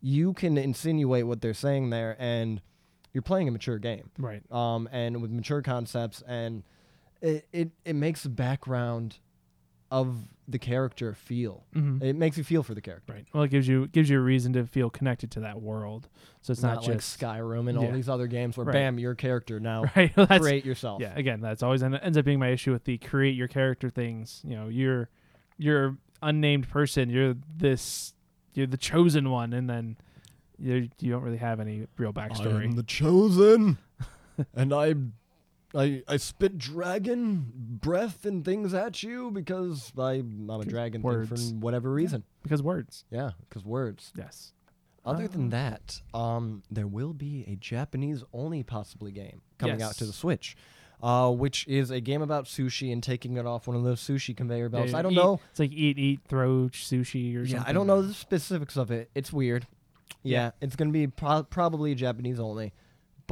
[0.00, 2.60] you can insinuate what they're saying there, and
[3.12, 4.10] you're playing a mature game.
[4.18, 4.42] Right.
[4.50, 6.62] Um, and with mature concepts, and
[7.20, 9.18] it it, it makes the background
[9.92, 10.16] of
[10.48, 11.64] the character feel.
[11.72, 13.12] hmm It makes you feel for the character.
[13.12, 13.26] Right.
[13.32, 16.08] Well, it gives you gives you a reason to feel connected to that world.
[16.40, 18.72] So it's not, like just Skyrim and all these other games where Right.
[18.72, 20.16] bam, your character now right.
[20.16, 21.00] Well, create yourself.
[21.00, 21.12] yeah.
[21.14, 24.40] Again, that's always en- ends up being my issue with the create your character things.
[24.44, 25.08] You know, you're
[25.58, 27.08] you're unnamed person.
[27.10, 28.14] You're this.
[28.54, 29.96] You're the chosen one, and then
[30.58, 32.62] you you don't really have any real backstory.
[32.62, 33.78] I am the chosen,
[34.54, 34.94] and I,
[35.74, 41.10] I, I spit dragon breath and things at you because I, I'm a dragon thing
[41.10, 41.52] for words.
[41.54, 42.24] whatever reason.
[42.42, 43.04] because words.
[43.10, 44.12] Yeah, because words.
[44.16, 44.52] Yes.
[45.04, 50.04] Other than that, um, there will be a Japanese only possibly game coming out to
[50.04, 50.56] the Switch,
[51.02, 54.36] uh, which is a game about sushi and taking it off one of those sushi
[54.36, 54.92] conveyor belts.
[54.92, 55.40] Yeah, I don't eat- know.
[55.50, 57.56] It's like eat, eat, throw sushi or something.
[57.56, 57.64] Yeah.
[57.68, 59.10] I don't know the specifics of it.
[59.14, 59.66] It's weird.
[60.22, 62.72] Yeah, it's going to be pro- probably Japanese only.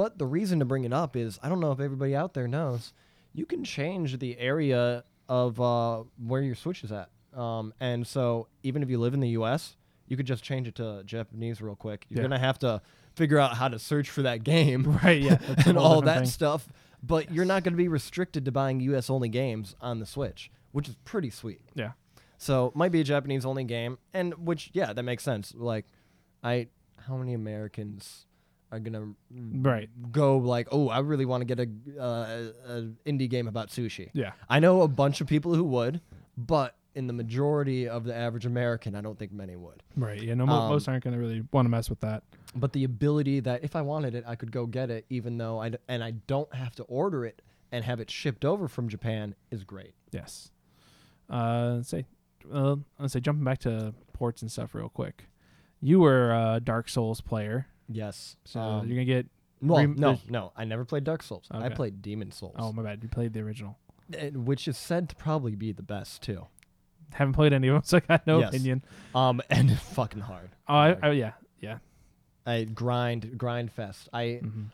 [0.01, 2.49] But the reason to bring it up is I don't know if everybody out there
[2.49, 2.95] knows.
[3.35, 7.11] You can change the area of uh, where your Switch is at.
[7.39, 9.77] Um, and so even if you live in the U.S.,
[10.09, 12.07] you could just change it to Japanese real quick.
[12.09, 12.29] You're Yeah.
[12.29, 12.81] going to have to
[13.15, 15.21] figure out how to search for that game Right.
[15.21, 15.37] Yeah.
[15.67, 16.27] And all that thing.
[16.29, 16.67] stuff.
[17.03, 19.11] But you're not going to be restricted to buying U.S.
[19.11, 21.61] only games on the Switch, which is pretty sweet.
[21.75, 21.93] Yeah.
[22.39, 25.53] So might be a Japanese only game, and which yeah, that makes sense.
[25.55, 25.85] Like,
[26.43, 26.69] I
[27.07, 28.25] how many Americans
[28.73, 29.89] are gonna Right.
[30.13, 34.11] go like, oh, I really want to get a, uh, a indie game about sushi.
[34.13, 34.33] Yeah.
[34.49, 36.01] I know a bunch of people who would,
[36.37, 39.83] but in the majority of the average American, I don't think many would.
[39.97, 40.21] Right.
[40.23, 40.35] Yeah.
[40.35, 40.47] No.
[40.47, 42.23] mo- Um, most aren't going to really want to mess with that.
[42.55, 45.59] But the ability that if I wanted it, I could go get it, even though
[45.61, 48.89] I d- and I don't have to order it and have it shipped over from
[48.89, 49.95] Japan is great.
[50.11, 50.51] Yes.
[51.29, 52.07] Uh, say,
[52.53, 55.27] uh, let's say, jumping back to ports and stuff real quick.
[55.81, 58.37] You were a Dark Souls player, Yes.
[58.45, 59.27] so Um, you're gonna get.
[59.61, 61.47] well, rem- no, there's- no, I never played Dark Souls.
[61.51, 61.75] I Okay.
[61.75, 62.55] played Demon's Souls.
[62.59, 63.77] Oh my bad, you played the original.
[64.33, 66.47] which is said to probably be the best too.
[67.13, 68.49] Haven't played any of them, so I got no Yes.
[68.51, 68.85] opinion.
[69.15, 70.51] Um, and fucking hard.
[70.69, 70.99] Oh, I, Hard.
[71.05, 71.79] oh yeah, yeah.
[72.47, 74.09] I grind, grind fest.
[74.13, 74.65] I hmm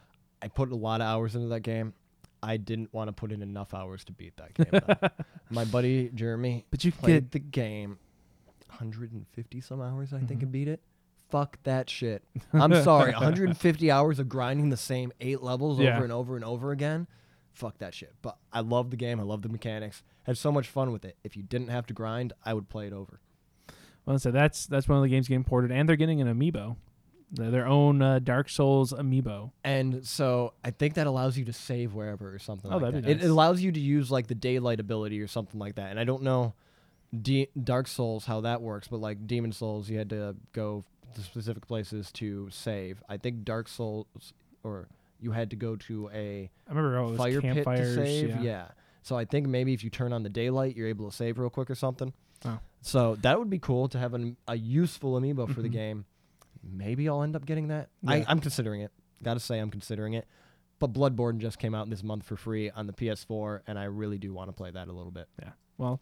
[0.42, 1.94] I put a lot of hours into that game.
[2.42, 4.66] I didn't want to put in enough hours to beat that game.
[4.70, 5.08] though.
[5.50, 7.98] My buddy Jeremy But you played get the game
[8.68, 10.44] 150 some hours, I think, Mhm.
[10.44, 10.80] and beat it.
[11.28, 12.22] Fuck that shit.
[12.52, 13.12] I'm sorry.
[13.12, 15.96] 150 hours of grinding the same eight levels Yeah.
[15.96, 17.06] over and over and over again.
[17.52, 18.14] Fuck that shit.
[18.22, 19.18] But I love the game.
[19.18, 20.02] I love the mechanics.
[20.24, 21.16] Had so much fun with it.
[21.24, 23.20] If you didn't have to grind, I would play it over.
[24.04, 26.76] well, so that's that's one of the games getting ported, and they're getting an amiibo,
[27.32, 29.50] their own uh, Dark Souls amiibo.
[29.64, 33.02] And so I think that allows you to save wherever or something Oh, like that'd
[33.04, 33.06] that.
[33.06, 33.26] be It nice.
[33.26, 35.90] allows you to use like the daylight ability or something like that.
[35.90, 36.54] And I don't know
[37.22, 40.84] D- Dark Souls how that works, but like Demon's Souls, you had to go
[41.16, 43.02] to specific places to save.
[43.08, 44.06] I think Dark Souls
[44.62, 44.88] or
[45.20, 48.40] you had to go to a I remember oh, fire pit to save.
[48.42, 48.68] yeah.
[49.02, 51.50] So I think maybe if you turn on the daylight, you're able to save real
[51.50, 52.12] quick or something.
[52.44, 52.58] Oh.
[52.82, 55.72] So that would be cool to have an, a useful amiibo for the Mhm.
[55.72, 56.04] game.
[56.62, 57.88] Maybe I'll end up getting that.
[58.02, 58.10] Yeah.
[58.10, 58.90] I, I'm considering it.
[59.22, 60.26] Got to say, I'm considering it.
[60.78, 64.18] But Bloodborne just came out this month for free on the PS4, and I really
[64.18, 65.28] do want to play that a little bit.
[65.40, 65.52] Yeah.
[65.78, 66.00] Well,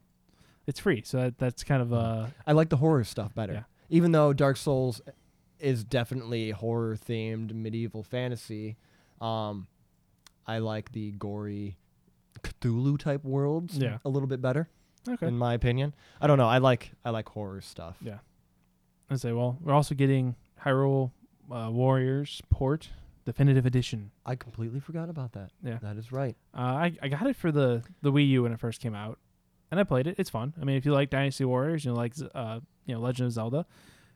[0.66, 3.52] it's free, so that, that's kind of uh I like the horror stuff better.
[3.52, 3.62] Yeah.
[3.88, 5.00] Even though Dark Souls
[5.60, 8.76] is definitely horror themed medieval fantasy,
[9.20, 9.66] um,
[10.46, 11.76] I like the gory
[12.42, 13.98] Cthulhu type worlds Yeah.
[14.04, 14.68] a little bit better,
[15.08, 15.26] okay.
[15.26, 15.94] in my opinion.
[16.20, 16.48] I don't know.
[16.48, 17.96] I like I like horror stuff.
[18.00, 18.18] Yeah.
[19.10, 21.12] I say, well, we're also getting Hyrule
[21.50, 22.88] uh, Warriors port
[23.24, 24.10] definitive edition.
[24.26, 25.50] I completely forgot about that.
[25.62, 25.78] Yeah.
[25.82, 26.36] That is right.
[26.54, 29.18] Uh, I I got it for the the Wii U when it first came out,
[29.74, 30.14] and I played it.
[30.18, 30.54] It's fun.
[30.60, 33.32] I mean, if you like Dynasty Warriors, you know, like uh, you know, Legend of
[33.32, 33.66] Zelda,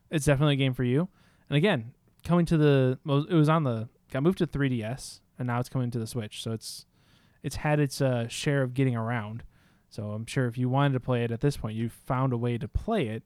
[0.09, 1.09] it's definitely a game for you.
[1.51, 1.93] And again,
[2.25, 2.99] coming to the
[3.29, 6.43] it was on the got moved to 3DS, and now it's coming to the Switch.
[6.45, 6.87] So it's
[7.43, 9.43] it's had its uh, share of getting around.
[9.91, 12.37] So I'm sure if you wanted to play it at this point, you found a
[12.37, 13.25] way to play it.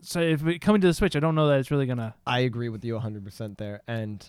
[0.00, 2.14] So if it coming to the Switch, I don't know that it's really gonna.
[2.26, 3.82] I agree with you 100% there.
[3.86, 4.26] And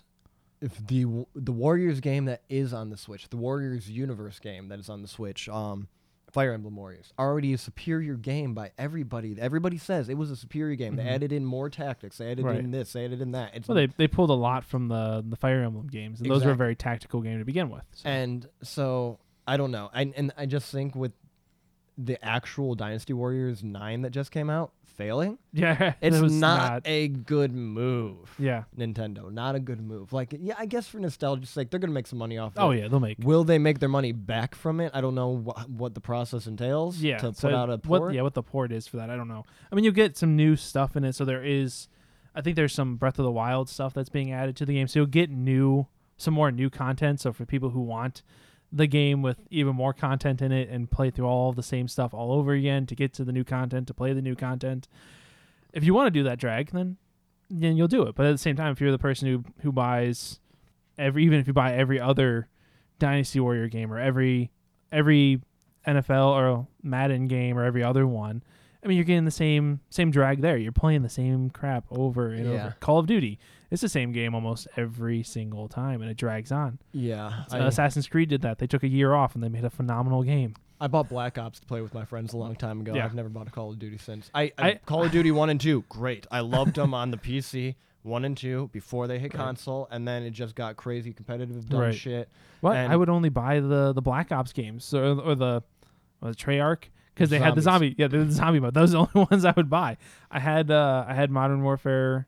[0.60, 4.80] if the the Warriors game that is on the Switch, the Warriors Universe game that
[4.80, 5.88] is on the Switch, um,
[6.32, 9.36] Fire Emblem Warriors, already a superior game by everybody.
[9.40, 10.94] Everybody says it was a superior game.
[10.94, 10.98] Mhm.
[10.98, 12.18] They added in more tactics.
[12.18, 12.60] They added Right.
[12.60, 12.94] in this.
[12.94, 13.56] They added in that.
[13.56, 16.44] It's Well, they they pulled a lot from the the Fire Emblem games, and those
[16.46, 17.84] were a very tactical game to begin with.
[17.94, 18.10] So.
[18.10, 19.90] and so I don't know.
[19.94, 21.14] I, and I just think with
[21.98, 26.82] the actual Dynasty Warriors 9 that just came out failing, yeah, it's it was not,
[26.86, 28.34] a good move.
[28.38, 28.64] Yeah.
[28.78, 29.32] Nintendo.
[29.32, 30.12] Not a good move.
[30.12, 32.54] Like, yeah, I guess for nostalgia's sake, they're gonna make some money off.
[32.58, 32.80] Oh it.
[32.80, 33.18] Oh, yeah, they'll make.
[33.22, 34.92] Will they make their money back from it?
[34.94, 36.98] I don't know wh- what the process entails.
[36.98, 37.18] Yeah.
[37.18, 38.02] To so put out a port.
[38.02, 39.46] What, yeah, what the port is for that, I don't know.
[39.72, 41.88] I mean, you get some new stuff in it, so there is.
[42.36, 44.88] I think there's some Breath of the Wild stuff that's being added to the game,
[44.88, 45.88] so you'll get new,
[46.18, 47.20] some more new content.
[47.20, 48.22] So for people who want
[48.72, 52.14] the game with even more content in it and play through all the same stuff
[52.14, 54.88] all over again to get to the new content to play the new content,
[55.74, 56.98] if you want to do that drag, then
[57.50, 58.14] then you'll do it.
[58.16, 60.40] But at the same time, if you're the person who who buys
[60.98, 62.50] every, even if you buy every other
[63.00, 64.52] Dynasty Warrior game or every
[64.92, 65.42] every
[65.88, 68.44] NFL or Madden game or every other one,
[68.84, 70.58] I mean, you're getting the same same drag there.
[70.58, 72.52] You're playing the same crap over and Yeah.
[72.52, 72.76] over.
[72.82, 73.40] Call of Duty,
[73.72, 76.80] it's the same game almost every single time, and it drags on.
[76.94, 77.44] Yeah.
[77.52, 78.60] Uh, Assassin's Creed did that.
[78.60, 80.56] They took a year off and they made a phenomenal game.
[80.80, 82.94] I bought Black Ops to play with my friends a long time ago.
[82.94, 83.04] Yeah.
[83.06, 84.30] I've never bought a Call of Duty since.
[84.34, 86.28] I, I, I- Call of Duty one and two, great.
[86.32, 89.44] I loved them on the PC one and two before they hit Right.
[89.44, 91.96] console, and then it just got crazy competitive dumb Right.
[91.96, 92.30] shit.
[92.62, 92.78] What?
[92.78, 95.64] And- I would only buy the the Black Ops games or, or the
[96.22, 97.96] or the Treyarch because they had the zombie.
[97.98, 98.76] Yeah, the zombie mode.
[98.76, 99.98] Those are the only ones I would buy.
[100.32, 102.28] I had uh, I had Modern Warfare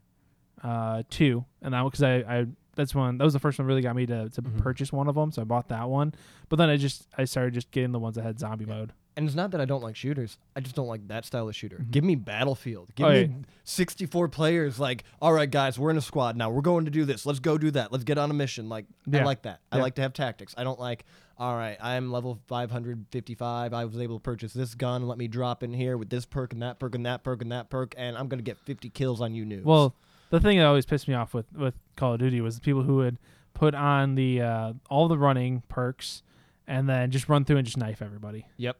[0.63, 2.45] uh, two, and that because I, I
[2.75, 4.57] that's one that was the first one really got me to to Mhm.
[4.59, 5.31] purchase one of them.
[5.31, 6.13] So I bought that one.
[6.49, 8.93] But then I just I started just getting the ones that had zombie mode.
[9.17, 10.37] And it's not that I don't like shooters.
[10.55, 11.79] I just don't like that style of shooter.
[11.79, 11.91] Mhm.
[11.91, 12.95] Give me Battlefield.
[12.95, 13.27] Give Oh, me yeah.
[13.65, 14.79] 64 players.
[14.79, 16.49] Like, all right, guys, we're in a squad now.
[16.49, 17.25] We're going to do this.
[17.25, 17.91] Let's go do that.
[17.91, 18.69] Let's get on a mission.
[18.69, 19.59] Like, I like that.
[19.73, 20.53] I like to have tactics.
[20.57, 21.03] I don't like,
[21.37, 23.73] all right, I'm level 555.
[23.73, 25.07] I was able to purchase this gun.
[25.07, 27.51] Let me drop in here with this perk and that perk and that perk and
[27.51, 29.63] that perk, and I'm going to get 50 kills on you noobs.
[29.63, 29.95] Well,
[30.29, 32.83] the thing that always pissed me off with with Call of Duty was the people
[32.83, 33.17] who would
[33.53, 36.23] put on the uh, all the running perks
[36.67, 38.45] and then just run through and just knife everybody.
[38.57, 38.77] Yep.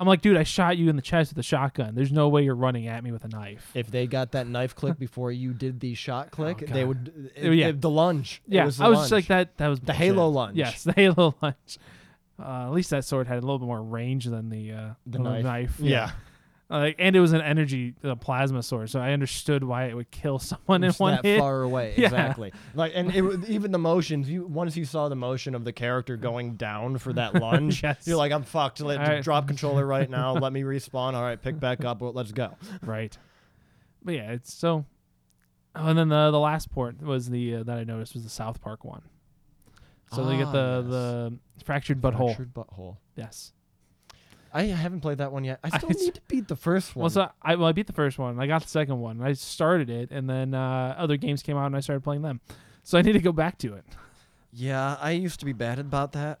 [0.00, 1.94] I'm like, dude, I shot you in the chest with a shotgun.
[1.94, 3.70] There's no way you're running at me with a knife.
[3.74, 7.30] if they got that knife click before you did the shot click, they would.
[7.42, 7.70] Oh, yeah.
[7.72, 8.42] the lunge.
[8.48, 9.56] It yeah, was the I was just like that.
[9.58, 10.02] That was The bullshit.
[10.02, 10.56] Halo lunge.
[10.56, 11.78] Yes, the Halo lunge.
[12.38, 15.18] Uh, at least that sword had a little bit more range than the uh, The
[15.18, 15.76] than knife.
[15.78, 16.04] Yeah.
[16.04, 16.10] Uh,
[16.70, 20.10] like, and it was an energy uh, plasma source, so I understood why it would
[20.10, 21.38] kill someone in one that hit.
[21.38, 21.94] far away.
[21.98, 22.06] Yeah.
[22.06, 22.52] Exactly.
[22.74, 24.28] Like, and it, even the motions.
[24.28, 28.06] You once you saw the motion of the character going down for that lunge, Yes.
[28.06, 28.80] you're like, I'm fucked.
[28.80, 29.22] Let All right.
[29.22, 30.32] drop controller right now.
[30.34, 31.14] Let me respawn.
[31.14, 32.00] All right, pick back up.
[32.00, 32.56] Well, let's go.
[32.82, 33.16] Right.
[34.02, 34.84] But yeah, it's so.
[35.76, 38.30] Oh, and then the the last port was the uh, that I noticed was the
[38.30, 39.02] South Park one.
[40.12, 40.90] So they get Ah, the yes.
[41.58, 42.36] the fractured butthole.
[42.36, 42.96] Fractured butthole.
[43.16, 43.52] Yes.
[44.54, 45.58] I haven't played that one yet.
[45.64, 47.02] I I- still need to beat the first one.
[47.02, 48.38] Well, so I well I beat the first one.
[48.40, 49.20] I got the second one.
[49.20, 52.40] I started it, and then uh, other games came out, and I started playing them.
[52.84, 53.84] So I need to go back to it.
[54.52, 56.38] yeah, I used to be bad about that.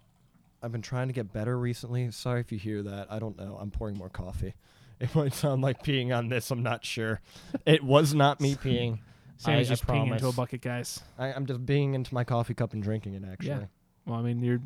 [0.62, 2.10] I've been trying to get better recently.
[2.10, 3.08] Sorry if you hear that.
[3.10, 3.58] I don't know.
[3.60, 4.54] I'm pouring more coffee.
[5.00, 6.52] It might sound like peeing on this.
[6.52, 7.20] I'm not sure.
[7.66, 9.00] It was not me peeing.
[9.38, 11.00] Sammy's I- I just peeing into a bucket, guys.
[11.18, 13.24] I, I'm just being into my coffee cup and drinking it.
[13.30, 13.64] Actually, Yeah.
[14.06, 14.60] Well, I mean, you're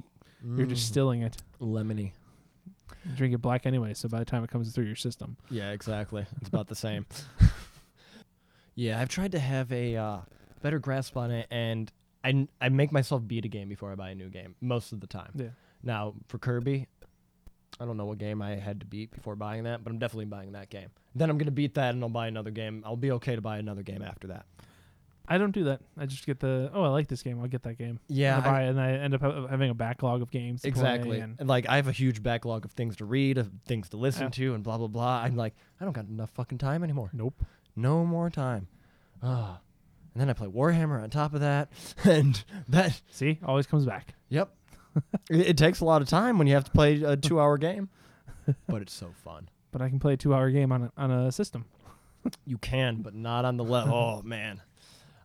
[0.44, 0.68] you're Mm.
[0.68, 1.34] just stilling it.
[1.62, 2.12] lemony.
[3.16, 6.26] Drink it black anyway, so by the time it comes through your system, Yeah, exactly.
[6.40, 7.06] It's about the same.
[8.74, 10.18] yeah, I've tried to have a uh,
[10.62, 11.90] better grasp on it, and
[12.22, 14.92] I, n- I make myself beat a game before I buy a new game most
[14.92, 15.30] of the time.
[15.34, 15.48] yeah.
[15.82, 16.86] Now for Kirby,
[17.80, 20.24] I don't know what game I had to beat before buying that, but I'm definitely
[20.24, 20.88] buying that game.
[21.14, 22.82] Then I'm gonna beat that, and I'll buy another game.
[22.84, 24.46] I'll be okay to buy another game after that.
[25.30, 25.80] I don't do that.
[25.98, 27.38] I just get the oh, I like this game.
[27.40, 28.00] I'll get that game.
[28.08, 30.62] Yeah, and I buy it, and I end up ha- having a backlog of games.
[30.62, 31.20] to play, Exactly.
[31.20, 33.96] and- And like I have a huge backlog of things to read, of things to
[33.98, 34.28] listen Yeah.
[34.30, 35.20] to, and blah blah blah.
[35.22, 37.10] I'm like, I don't got enough fucking time anymore.
[37.12, 37.44] nope.
[37.76, 38.68] No more time.
[39.22, 39.60] Ah.
[40.14, 41.70] And then I play Warhammer on top of that.
[42.04, 44.14] And that See, always comes back.
[44.30, 44.50] yep.
[45.30, 47.88] it, it takes a lot of time when you have to play a 2-hour game,
[48.66, 49.48] but it's so fun.
[49.70, 51.66] But I can play a two-hour game on a, on a system.
[52.46, 53.94] You can, but not on the level.
[53.94, 54.62] oh man.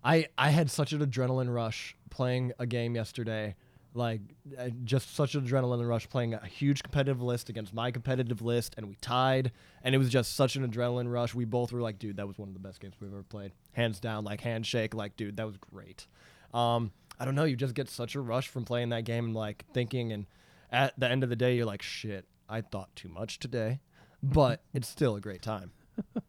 [0.03, 3.55] I I had such an adrenaline rush playing a game yesterday.
[3.95, 4.21] Like
[4.57, 8.73] uh, just such an adrenaline rush playing a huge competitive list against my competitive list
[8.75, 9.51] and we tied
[9.83, 11.35] and it was just such an adrenaline rush.
[11.35, 13.51] We both were like, dude, that was one of the best games we've ever played.
[13.73, 16.07] Hands down, like handshake, like dude, that was great.
[16.55, 19.35] Um I don't know, you just get such a rush from playing that game and
[19.35, 20.25] like thinking and
[20.71, 23.79] at the end of the day you're like, shit, I thought too much today.
[24.23, 25.71] But it's still a great time.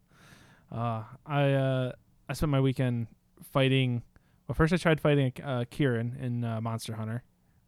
[0.72, 1.92] Uh, I uh,
[2.28, 3.06] I spent my weekend
[3.52, 4.02] fighting.
[4.48, 7.22] Well, first I tried fighting uh, Kirin in uh, Monster Hunter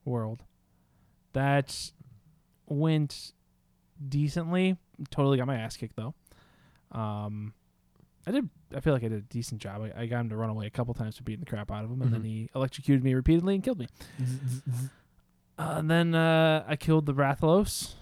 [0.04, 0.42] World.
[1.32, 1.92] That
[2.66, 3.32] went
[4.08, 4.76] decently.
[5.10, 6.14] Totally got my ass kicked though.
[6.92, 7.54] Um,
[8.26, 8.48] I did.
[8.74, 9.82] I feel like I did a decent job.
[9.82, 11.84] I, I got him to run away a couple times for beating the crap out
[11.84, 12.26] of him, and then Mhm.
[12.26, 13.86] he electrocuted me repeatedly and killed me.
[15.58, 17.94] Uh, and then uh, I killed the Rathalos,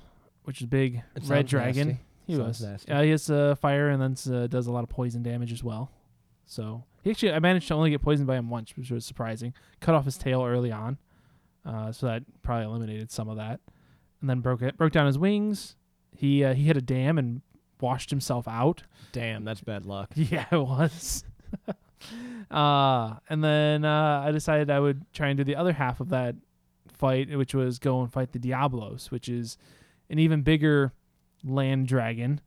[0.42, 1.86] which is big It red dragon.
[1.88, 2.02] nasty.
[2.26, 2.62] He Sounds was.
[2.62, 2.90] nasty.
[2.90, 5.62] Yeah, he has uh, fire and then uh, does a lot of poison damage as
[5.62, 5.92] well.
[6.46, 9.52] So he actually, I managed to only get poisoned by him once, which was surprising.
[9.80, 10.96] Cut off his tail early on,
[11.66, 13.60] uh, so that probably eliminated some of that.
[14.22, 15.76] And then broke it, broke down his wings.
[16.16, 17.42] He uh, he hit a dam and
[17.78, 18.84] washed himself out.
[19.12, 20.12] Damn, that's bad luck.
[20.16, 21.24] Yeah, it was.
[22.50, 26.08] uh, and then uh, I decided I would try and do the other half of
[26.08, 26.36] that
[26.88, 29.58] fight, which was go and fight the Diablos, which is
[30.08, 30.94] an even bigger
[31.44, 32.40] land dragon.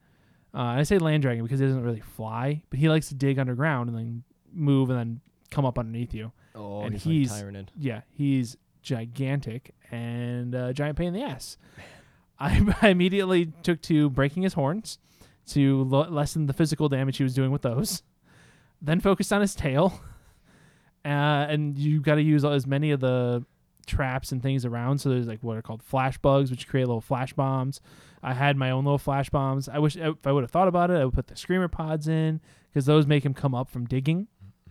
[0.51, 3.38] Uh, I say land dragon because he doesn't really fly, but he likes to dig
[3.38, 4.24] underground and then
[4.58, 6.32] move and then come up underneath you.
[6.55, 7.66] Oh, And he's, he's- like.
[7.78, 11.58] Yeah, he's gigantic and a giant pain in the ass.
[12.39, 14.97] I, I immediately took to breaking his horns
[15.47, 18.03] to lo- lessen the physical damage he was doing with those.
[18.82, 20.01] Then focused on his tail.
[21.05, 23.45] Uh, and you got to use as many of the
[23.86, 24.97] traps and things around.
[24.99, 27.80] So there's like what are called flash bugs, which create little flash bombs.
[28.22, 29.70] I had my own little flash bombs.
[29.70, 32.10] I wish if I would have thought about it, I would put the screamer pods
[32.10, 34.28] in because those make him come up from digging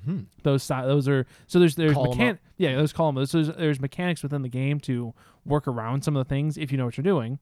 [0.06, 0.20] Hmm.
[0.44, 2.38] those si- those are so there's there's Call 'em mechan- up.
[2.56, 3.26] yeah those call 'em up.
[3.28, 5.12] So there's, there's mechanics within the game to
[5.44, 7.38] work around some of the things if you know what you're doing.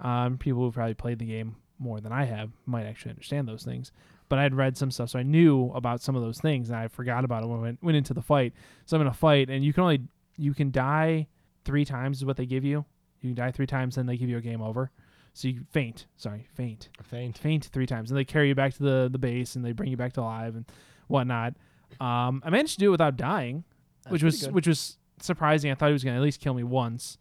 [0.00, 3.62] Um, people who've probably played the game more than I have might actually understand those
[3.64, 3.92] things.
[4.28, 6.88] But I'd read some stuff, so I knew about some of those things, and I
[6.88, 8.52] forgot about it when I went, went into the fight.
[8.86, 10.00] So I'm in a fight, and you can only
[10.36, 11.26] you can die
[11.64, 12.84] three times is what they give you.
[13.20, 14.90] You can die three times, then they give you a game over.
[15.34, 16.06] So you faint.
[16.16, 17.38] Sorry, faint Faint.
[17.38, 19.90] faint three times, and they carry you back to the the base, and they bring
[19.90, 20.64] you back to life and
[21.08, 21.54] whatnot.
[21.98, 23.64] Um, I managed to do it without dying,
[24.04, 24.52] That's which was good.
[24.54, 25.70] which was surprising.
[25.70, 27.18] I thought he was gonna at least kill me once.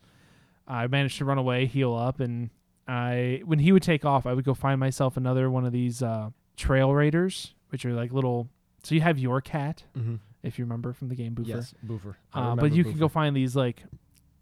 [0.67, 2.49] I managed to run away, heal up, and
[2.87, 6.01] I when he would take off, I would go find myself another one of these
[6.03, 8.49] uh, trail raiders, which are like little.
[8.83, 10.15] So you have your cat, Mm-hmm.
[10.43, 11.47] if you remember from the game Boofer.
[11.47, 12.15] Yes, Boofer.
[12.33, 13.83] Uh, but you can go find these like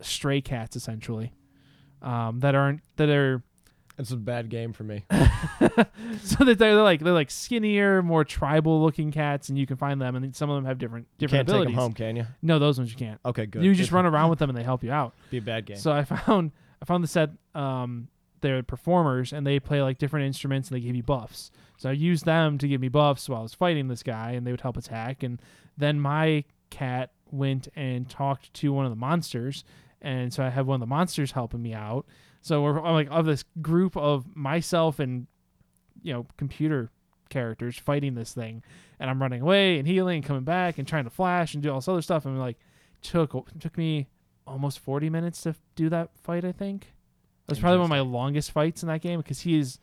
[0.01, 1.33] stray cats essentially,
[2.01, 3.41] um, that aren't that are
[3.99, 5.05] It's a bad game for me.
[6.23, 10.01] so that they're like they're like skinnier, more tribal looking cats, and you can find
[10.01, 11.75] them, and some of them have different You different can't take abilities.
[11.75, 12.25] them home, can you?
[12.41, 13.19] No, those ones you can't.
[13.25, 13.63] Okay, good.
[13.63, 13.95] You just Good.
[13.95, 15.13] run around with them, and they help you out.
[15.31, 15.77] Be a bad game.
[15.77, 17.31] So I found I found the set.
[17.55, 18.09] Um,
[18.41, 21.49] they're performers, and they play like different instruments, and they give you buffs.
[21.77, 24.45] So I used them to give me buffs while I was fighting this guy, and
[24.45, 25.23] they would help attack.
[25.23, 25.41] And
[25.75, 29.63] then my cat went and talked to one of the monsters,
[30.03, 32.05] and so I had one of the monsters helping me out.
[32.47, 35.27] So we're I'm like of this group of myself and
[36.01, 36.89] you know computer
[37.29, 38.63] characters fighting this thing,
[38.99, 41.69] and I'm running away and healing and coming back and trying to flash and do
[41.69, 42.25] all this other stuff.
[42.25, 42.57] And like
[43.01, 44.07] took took me
[44.45, 46.45] almost 40 minutes to do that fight.
[46.45, 46.93] I think
[47.49, 49.79] was probably one of my longest fights in that game because he is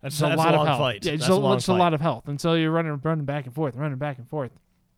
[0.00, 0.78] that's, a that's lot a of health.
[0.78, 1.04] fight.
[1.04, 3.46] Yeah, That's just, a, a a lot of health, and so you're running running back
[3.46, 4.52] and forth, running back and forth.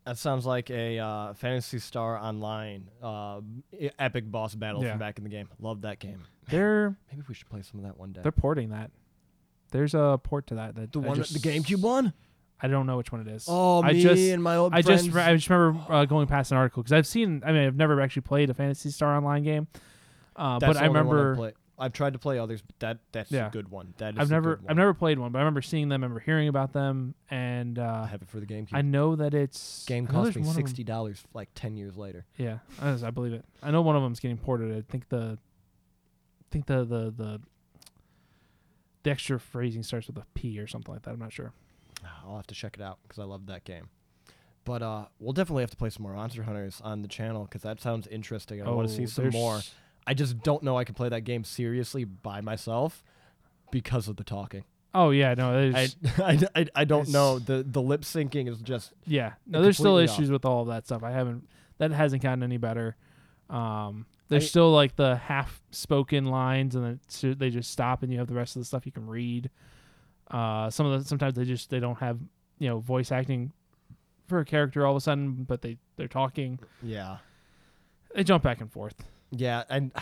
[0.09, 3.41] That sounds like a uh, Phantasy Star Online uh,
[3.99, 4.89] epic boss battle Yeah.
[4.89, 5.47] from back in the game.
[5.59, 6.23] Love that game.
[6.49, 8.21] They're Maybe we should play some of that one day.
[8.23, 8.89] they're porting that.
[9.69, 10.73] There's a port to that.
[10.73, 12.13] that the I one, just, the GameCube one.
[12.59, 13.45] I don't know which one it is.
[13.47, 15.03] Oh, I me just and my old I friends.
[15.03, 17.43] just re- I just remember uh, going past an article because I've seen.
[17.45, 19.67] I mean, I've never actually played a Phantasy Star Online game,
[20.35, 21.53] uh, That's but the I only one I've remember played.
[21.79, 23.47] I've tried to play others, but that that's Yeah.
[23.47, 23.93] a good one.
[23.97, 24.71] That is I've a never good one.
[24.71, 27.79] I've never played one, but I remember seeing them, I remember hearing about them, and
[27.79, 28.69] I uh, have it for the GameCube.
[28.73, 31.23] I know that it's Game I know cost there's me one of 'em- sixty dollars
[31.33, 32.25] like ten years later.
[32.37, 33.45] Yeah, I, I believe it.
[33.63, 34.75] I know one of them's getting ported.
[34.77, 37.41] I think the, I think the the the,
[39.03, 41.11] the extra phrasing starts with a P or something like that.
[41.11, 41.53] I'm not sure.
[42.25, 43.89] I'll have to check it out because I love that game.
[44.65, 47.61] But uh, we'll definitely have to play some more Monster Hunters on the channel because
[47.63, 48.59] that sounds interesting.
[48.59, 49.61] and I want to see some there's- more.
[50.07, 53.03] I just don't know I can play that game seriously by myself
[53.71, 54.63] because of the talking.
[54.93, 55.87] Oh yeah, no, I,
[56.17, 59.91] I, I, I don't know the the lip syncing is just yeah, no, there's still
[59.97, 60.17] completely off.
[60.19, 61.03] issues with all of that stuff.
[61.03, 61.47] I haven't
[61.77, 62.95] that hasn't gotten any better.
[63.49, 68.11] Um, there's I- still like the half spoken lines, and then they just stop, and
[68.11, 69.49] you have the rest of the stuff you can read.
[70.29, 72.19] Uh, some of the sometimes they just they don't have
[72.57, 73.51] you know voice acting
[74.27, 76.57] for a character all of a sudden, but they they're talking.
[76.81, 77.17] yeah
[78.15, 78.95] They jump back and forth.
[79.31, 79.91] Yeah and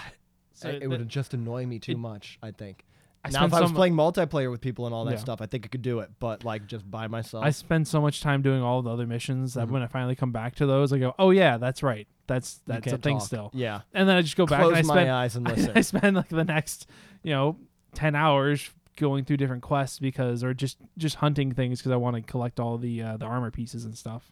[0.53, 2.39] So it would just annoy me too it- much.
[2.41, 2.83] I think.
[3.23, 5.17] I now spend if I was playing multiplayer with people and all that Yeah.
[5.17, 6.09] stuff, I think I could do it.
[6.19, 9.53] But like just by myself, I spend so much time doing all the other missions
[9.55, 9.71] that Mhm.
[9.71, 12.07] when I finally come back to those, I go, "Oh yeah, that's right.
[12.25, 13.27] That's you that's a can't thing talk.
[13.27, 15.45] still." Yeah, And then I just go back close and I my spend eyes and
[15.47, 15.71] listen.
[15.75, 16.87] I spend like the next,
[17.21, 17.57] you know,
[17.93, 22.15] ten hours going through different quests because, or just just hunting things because I want
[22.15, 24.31] to collect all the uh, the armor pieces and stuff.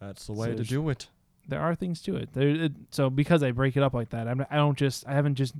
[0.00, 1.08] That's the So way to there's- do it.
[1.48, 2.32] There are things to it.
[2.32, 5.12] There, it so because I break it up like that, I'm, I don't just I
[5.12, 5.54] haven't just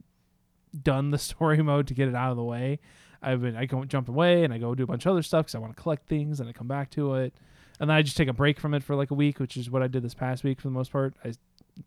[0.82, 2.78] done the story mode to get it out of the way.
[3.22, 5.46] I've been I go jump away and I go do a bunch of other stuff
[5.46, 7.34] because I want to collect things and I come back to it,
[7.80, 9.70] and then I just take a break from it for like a week, which is
[9.70, 11.14] what I did this past week for the most part.
[11.24, 11.32] I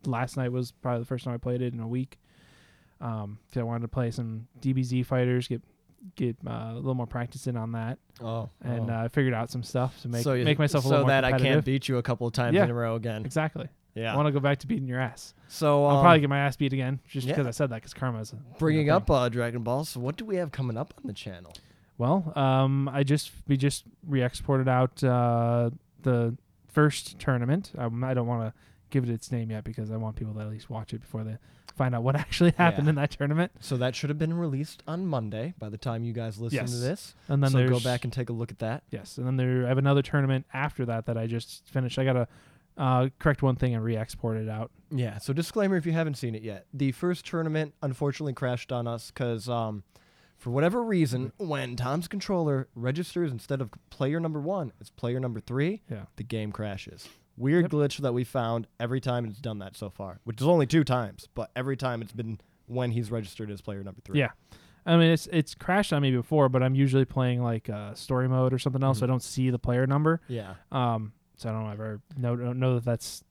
[0.05, 2.17] last night was probably the first time I played it in a week.
[3.01, 5.61] Um, 'cause I wanted to play some DBZ fighters, get
[6.15, 8.93] get uh, a little more practice in on that, Oh, and oh.
[8.93, 11.05] uh, I figured out some stuff to make so you- make myself a so little
[11.05, 12.63] more that I can't beat you a couple of times Yeah.
[12.65, 13.25] in a row again.
[13.25, 13.67] exactly.
[13.95, 14.13] Yeah.
[14.13, 15.33] I want to go back to beating your ass.
[15.47, 17.33] so I'll um, probably get my ass beat again just yeah.
[17.33, 19.85] because I said that because karma's a, bringing up uh, Dragon Ball.
[19.85, 21.53] So what do we have coming up on the channel?
[21.97, 25.69] Well, um, I just we just re-exported out uh,
[26.03, 26.35] the
[26.67, 27.71] first tournament.
[27.77, 28.53] Um, I don't want to
[28.89, 31.23] give it its name yet because I want people to at least watch it before
[31.23, 31.37] they
[31.75, 32.89] find out what actually happened Yeah.
[32.89, 33.51] in that tournament.
[33.61, 36.71] So that should have been released on Monday by the time you guys listen Yes.
[36.71, 37.15] to this.
[37.29, 38.83] And then so go back and take a look at that.
[38.91, 41.97] yes, and then there I have another tournament after that that I just finished.
[41.97, 42.27] I gotta
[42.77, 44.71] uh, correct one thing and re-export it out.
[44.91, 45.17] Yeah.
[45.17, 46.65] So disclaimer if you haven't seen it yet.
[46.73, 49.83] The first tournament unfortunately crashed on us because um,
[50.37, 55.39] for whatever reason, when Tom's controller registers instead of player number one, it's player number
[55.39, 56.05] three, Yeah.
[56.17, 57.07] the game crashes.
[57.37, 57.71] Weird Yep.
[57.71, 60.83] glitch that we found every time it's done that so far, which is only two
[60.85, 64.19] times, but every time it's been when he's registered as player number three.
[64.19, 64.29] Yeah.
[64.85, 68.29] I mean, it's it's crashed on me before, but I'm usually playing like uh, story
[68.29, 70.21] mode or something else, so I don't see the player number.
[70.27, 70.53] Yeah.
[70.71, 73.23] Um, so I don't ever know don't know that that's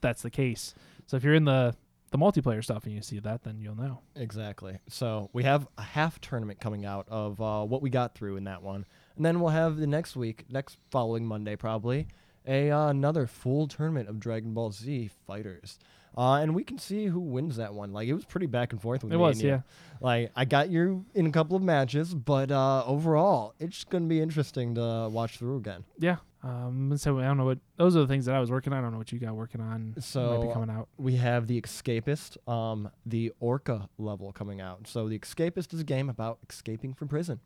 [0.00, 0.74] that's the case.
[1.06, 1.74] So if you're in the
[2.10, 4.00] the multiplayer stuff and you see that, then you'll know.
[4.14, 4.78] Exactly.
[4.88, 8.44] So we have a half tournament coming out of uh, what we got through in
[8.44, 8.86] that one,
[9.16, 12.06] and then we'll have the next week, next following Monday probably,
[12.46, 15.78] a uh, another full tournament of Dragon Ball Z fighters,
[16.16, 17.92] uh, and we can see who wins that one.
[17.92, 19.60] Like it was pretty back and forth with It me was, yeah.
[20.00, 24.20] Like I got you in a couple of matches, but uh, overall, it's gonna be
[24.20, 25.84] interesting to watch through again.
[25.98, 26.16] Yeah.
[26.42, 28.78] Um, so I don't know what those are the things that I was working on.
[28.78, 29.94] I don't know what you got working on.
[29.96, 30.88] might So be coming out.
[30.98, 34.86] we have the Escapist, um, the Orca level coming out.
[34.86, 37.40] So the Escapist is a game about escaping from prison.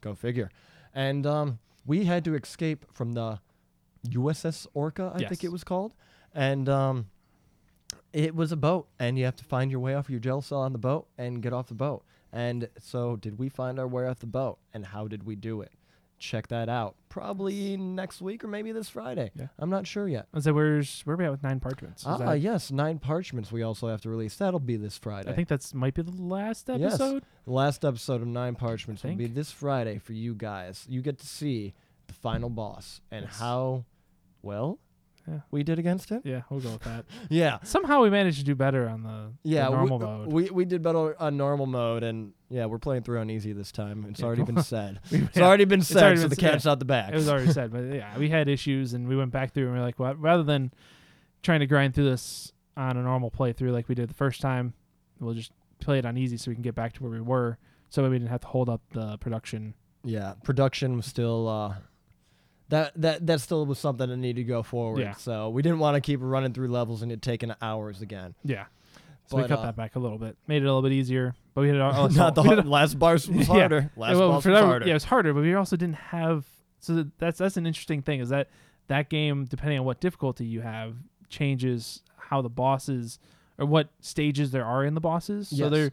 [0.00, 0.50] Go figure.
[0.92, 3.38] And um, we had to escape from the
[4.08, 5.94] USS Orca, I think it was called,
[6.34, 7.06] and um,
[8.12, 10.60] it was a boat, and you have to find your way off your jail cell
[10.60, 12.04] on the boat and get off the boat.
[12.32, 15.60] And so, did we find our way off the boat, and how did we do
[15.60, 15.72] it?
[16.18, 16.94] Check that out.
[17.08, 19.32] Probably next week or maybe this Friday.
[19.34, 19.48] Yeah.
[19.58, 20.28] I'm not sure yet.
[20.32, 22.02] I said, where's where are we at with nine parchments?
[22.02, 24.36] Is Ah, that- yes, nine parchments we also have to release.
[24.36, 25.30] That'll be this Friday.
[25.30, 26.94] I think that's might be the last Yes.
[26.94, 27.24] episode.
[27.44, 29.34] the last episode of Nine Parchments will be think.
[29.34, 30.86] this Friday for you guys.
[30.88, 31.74] You get to see
[32.06, 33.38] the final boss and Yes.
[33.40, 33.84] how
[34.42, 34.78] well
[35.28, 35.40] Yeah.
[35.52, 36.22] we did against it.
[36.24, 37.04] Yeah, we'll go with that.
[37.30, 37.58] Yeah.
[37.62, 40.32] Somehow we managed to do better on the, the Yeah, normal we, mode.
[40.32, 43.70] we we did better on normal mode, and yeah, we're playing through on easy this
[43.70, 44.04] time.
[44.10, 45.00] It's Yeah, already been said.
[45.10, 47.12] It's yeah, already been said, already so been the cat's out the bag.
[47.12, 49.74] It was already said, but yeah, we had issues and we went back through and
[49.74, 50.72] we are like, well, rather than
[51.42, 54.74] trying to grind through this on a normal playthrough like we did the first time,
[55.20, 57.58] we'll just play it on easy so we can get back to where we were,
[57.90, 59.74] so we didn't have to hold up the production.
[60.04, 61.74] yeah, production was still uh,
[62.72, 65.00] that that that still was something that needed to go forward.
[65.00, 65.12] Yeah.
[65.14, 68.34] So we didn't want to keep running through levels and it taking hours again.
[68.44, 68.64] Yeah,
[69.26, 71.34] so we cut uh, that back a little bit, made it a little bit easier,
[71.54, 73.54] but we had also, Not the hard, last bars was Yeah.
[73.54, 73.90] harder.
[73.96, 74.86] Last well, boss was that- harder.
[74.86, 76.46] Yeah, it was harder, but we also didn't have.
[76.80, 78.48] So that's that's an interesting thing is that
[78.88, 80.94] that game, depending on what difficulty you have,
[81.28, 83.18] changes how the bosses
[83.58, 85.48] or what stages there are in the bosses.
[85.50, 85.70] So Yes.
[85.70, 85.90] there,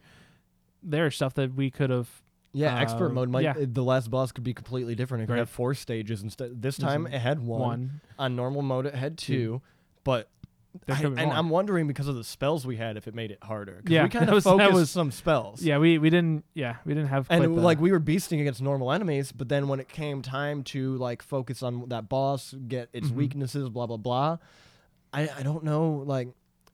[0.81, 2.09] there are stuff that we could have.
[2.51, 3.51] Yeah, expert Uh, mode might yeah.
[3.51, 5.23] uh, the last boss could be completely different.
[5.23, 5.39] It could Right.
[5.39, 6.61] have four stages instead.
[6.61, 7.59] This time it had one.
[7.61, 9.61] One, On normal mode it had Two.
[10.03, 10.29] but
[10.87, 11.33] I- and more.
[11.33, 13.81] I'm wondering because of the spells we had if it made it harder.
[13.87, 15.61] Yeah, we kind of focused was- some spells.
[15.63, 16.43] yeah, we we didn't.
[16.53, 17.25] Yeah, we didn't have.
[17.29, 20.21] And quite the- like we were beasting against normal enemies, but then when it came
[20.21, 23.15] time to like focus on that boss, get its Mhm.
[23.15, 24.37] weaknesses, blah blah blah.
[25.13, 26.29] I I don't know like.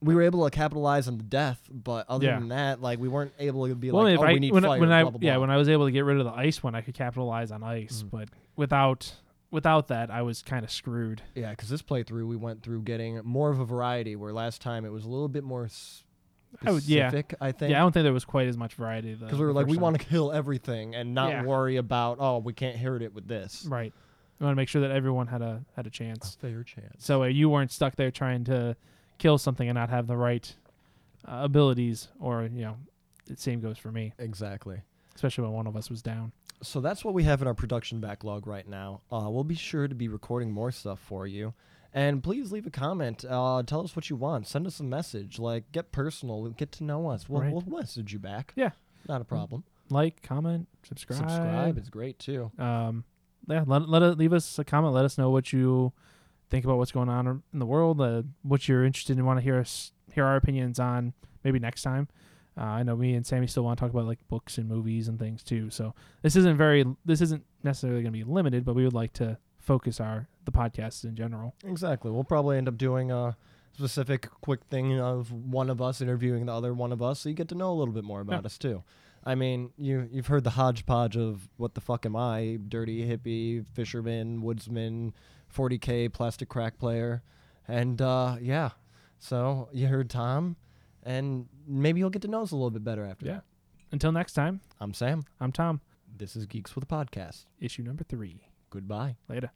[0.05, 2.39] We were able to capitalize on the death, but other Yeah.
[2.39, 4.51] than that, like we weren't able to be well, like, if "Oh, I we need
[4.53, 5.41] when, I- fire." when I blah, blah, yeah blah.
[5.41, 7.63] when I was able to get rid of the ice one, I could capitalize on
[7.63, 8.11] ice, Mhm.
[8.11, 9.15] but without
[9.51, 11.21] without that, I was kind of screwed.
[11.33, 14.83] Yeah, because this playthrough we went through getting more of a variety, where last time
[14.85, 15.69] it was a little bit more
[16.65, 17.07] I would- yeah.
[17.09, 17.35] specific.
[17.41, 17.71] I think.
[17.71, 19.13] Yeah, I don't think there was quite as much variety.
[19.13, 19.25] Though.
[19.27, 21.43] Because we were like, we want to kill everything and not Yeah.
[21.43, 23.65] worry about, oh, we can't hurt it with this.
[23.69, 23.93] right.
[24.39, 26.35] We want to make sure that everyone had a had a chance.
[26.41, 27.05] Fair chance.
[27.05, 28.75] So uh, you weren't stuck there trying to
[29.17, 30.53] kill something and not have the right
[31.27, 32.77] uh, abilities, or you know,
[33.25, 34.81] the same goes for me, exactly.
[35.15, 36.31] especially when one of us was down.
[36.61, 39.01] So that's what we have in our production backlog right now.
[39.11, 41.53] Uh, we'll be sure to be recording more stuff for you.
[41.93, 43.23] And please leave a comment.
[43.27, 44.47] Uh, tell us what you want.
[44.47, 45.39] Send us a message.
[45.39, 46.45] Like, get personal.
[46.49, 47.29] Get to know us.
[47.29, 47.53] We'll, Right.
[47.53, 48.53] we'll message you back.
[48.55, 48.71] Yeah.
[49.07, 49.63] Not a problem.
[49.89, 51.19] Like, comment, subscribe.
[51.19, 52.51] Subscribe is great too.
[52.57, 53.03] Um,
[53.47, 54.93] yeah, let let it leave us a comment.
[54.93, 55.93] Let us know what you
[56.49, 57.99] think about what's going on in the world.
[58.01, 61.13] Uh, what you're interested in, want to hear us hear our opinions on.
[61.43, 62.07] Maybe next time.
[62.57, 65.07] Uh, I know me and Sammy still want to talk about like books and movies
[65.09, 65.69] and things too.
[65.69, 66.85] So this isn't very.
[67.03, 70.51] This isn't necessarily going to be limited, but we would like to focus our the
[70.51, 71.53] podcasts in general.
[71.65, 72.11] Exactly.
[72.11, 73.35] We'll probably end up doing a
[73.73, 77.35] specific quick thing of one of us interviewing the other one of us, so you
[77.35, 78.45] get to know a little bit more about Yeah.
[78.45, 78.83] us too.
[79.25, 82.59] I mean, you you've heard the hodgepodge of what the fuck am I?
[82.69, 85.13] Dirty hippie, fisherman, woodsman,
[85.55, 87.23] 40k plastic crack player,
[87.67, 88.71] and uh, yeah.
[89.19, 90.55] So you heard Tom,
[91.03, 93.33] and maybe you'll get to know us a little bit better after Yeah.
[93.35, 93.43] that.
[93.91, 95.23] Until next time, I'm Sam.
[95.39, 95.79] I'm Tom.
[96.17, 97.45] This is Geeks with a Podcast.
[97.59, 98.47] Issue number three.
[98.69, 99.15] Goodbye.
[99.29, 99.51] Later.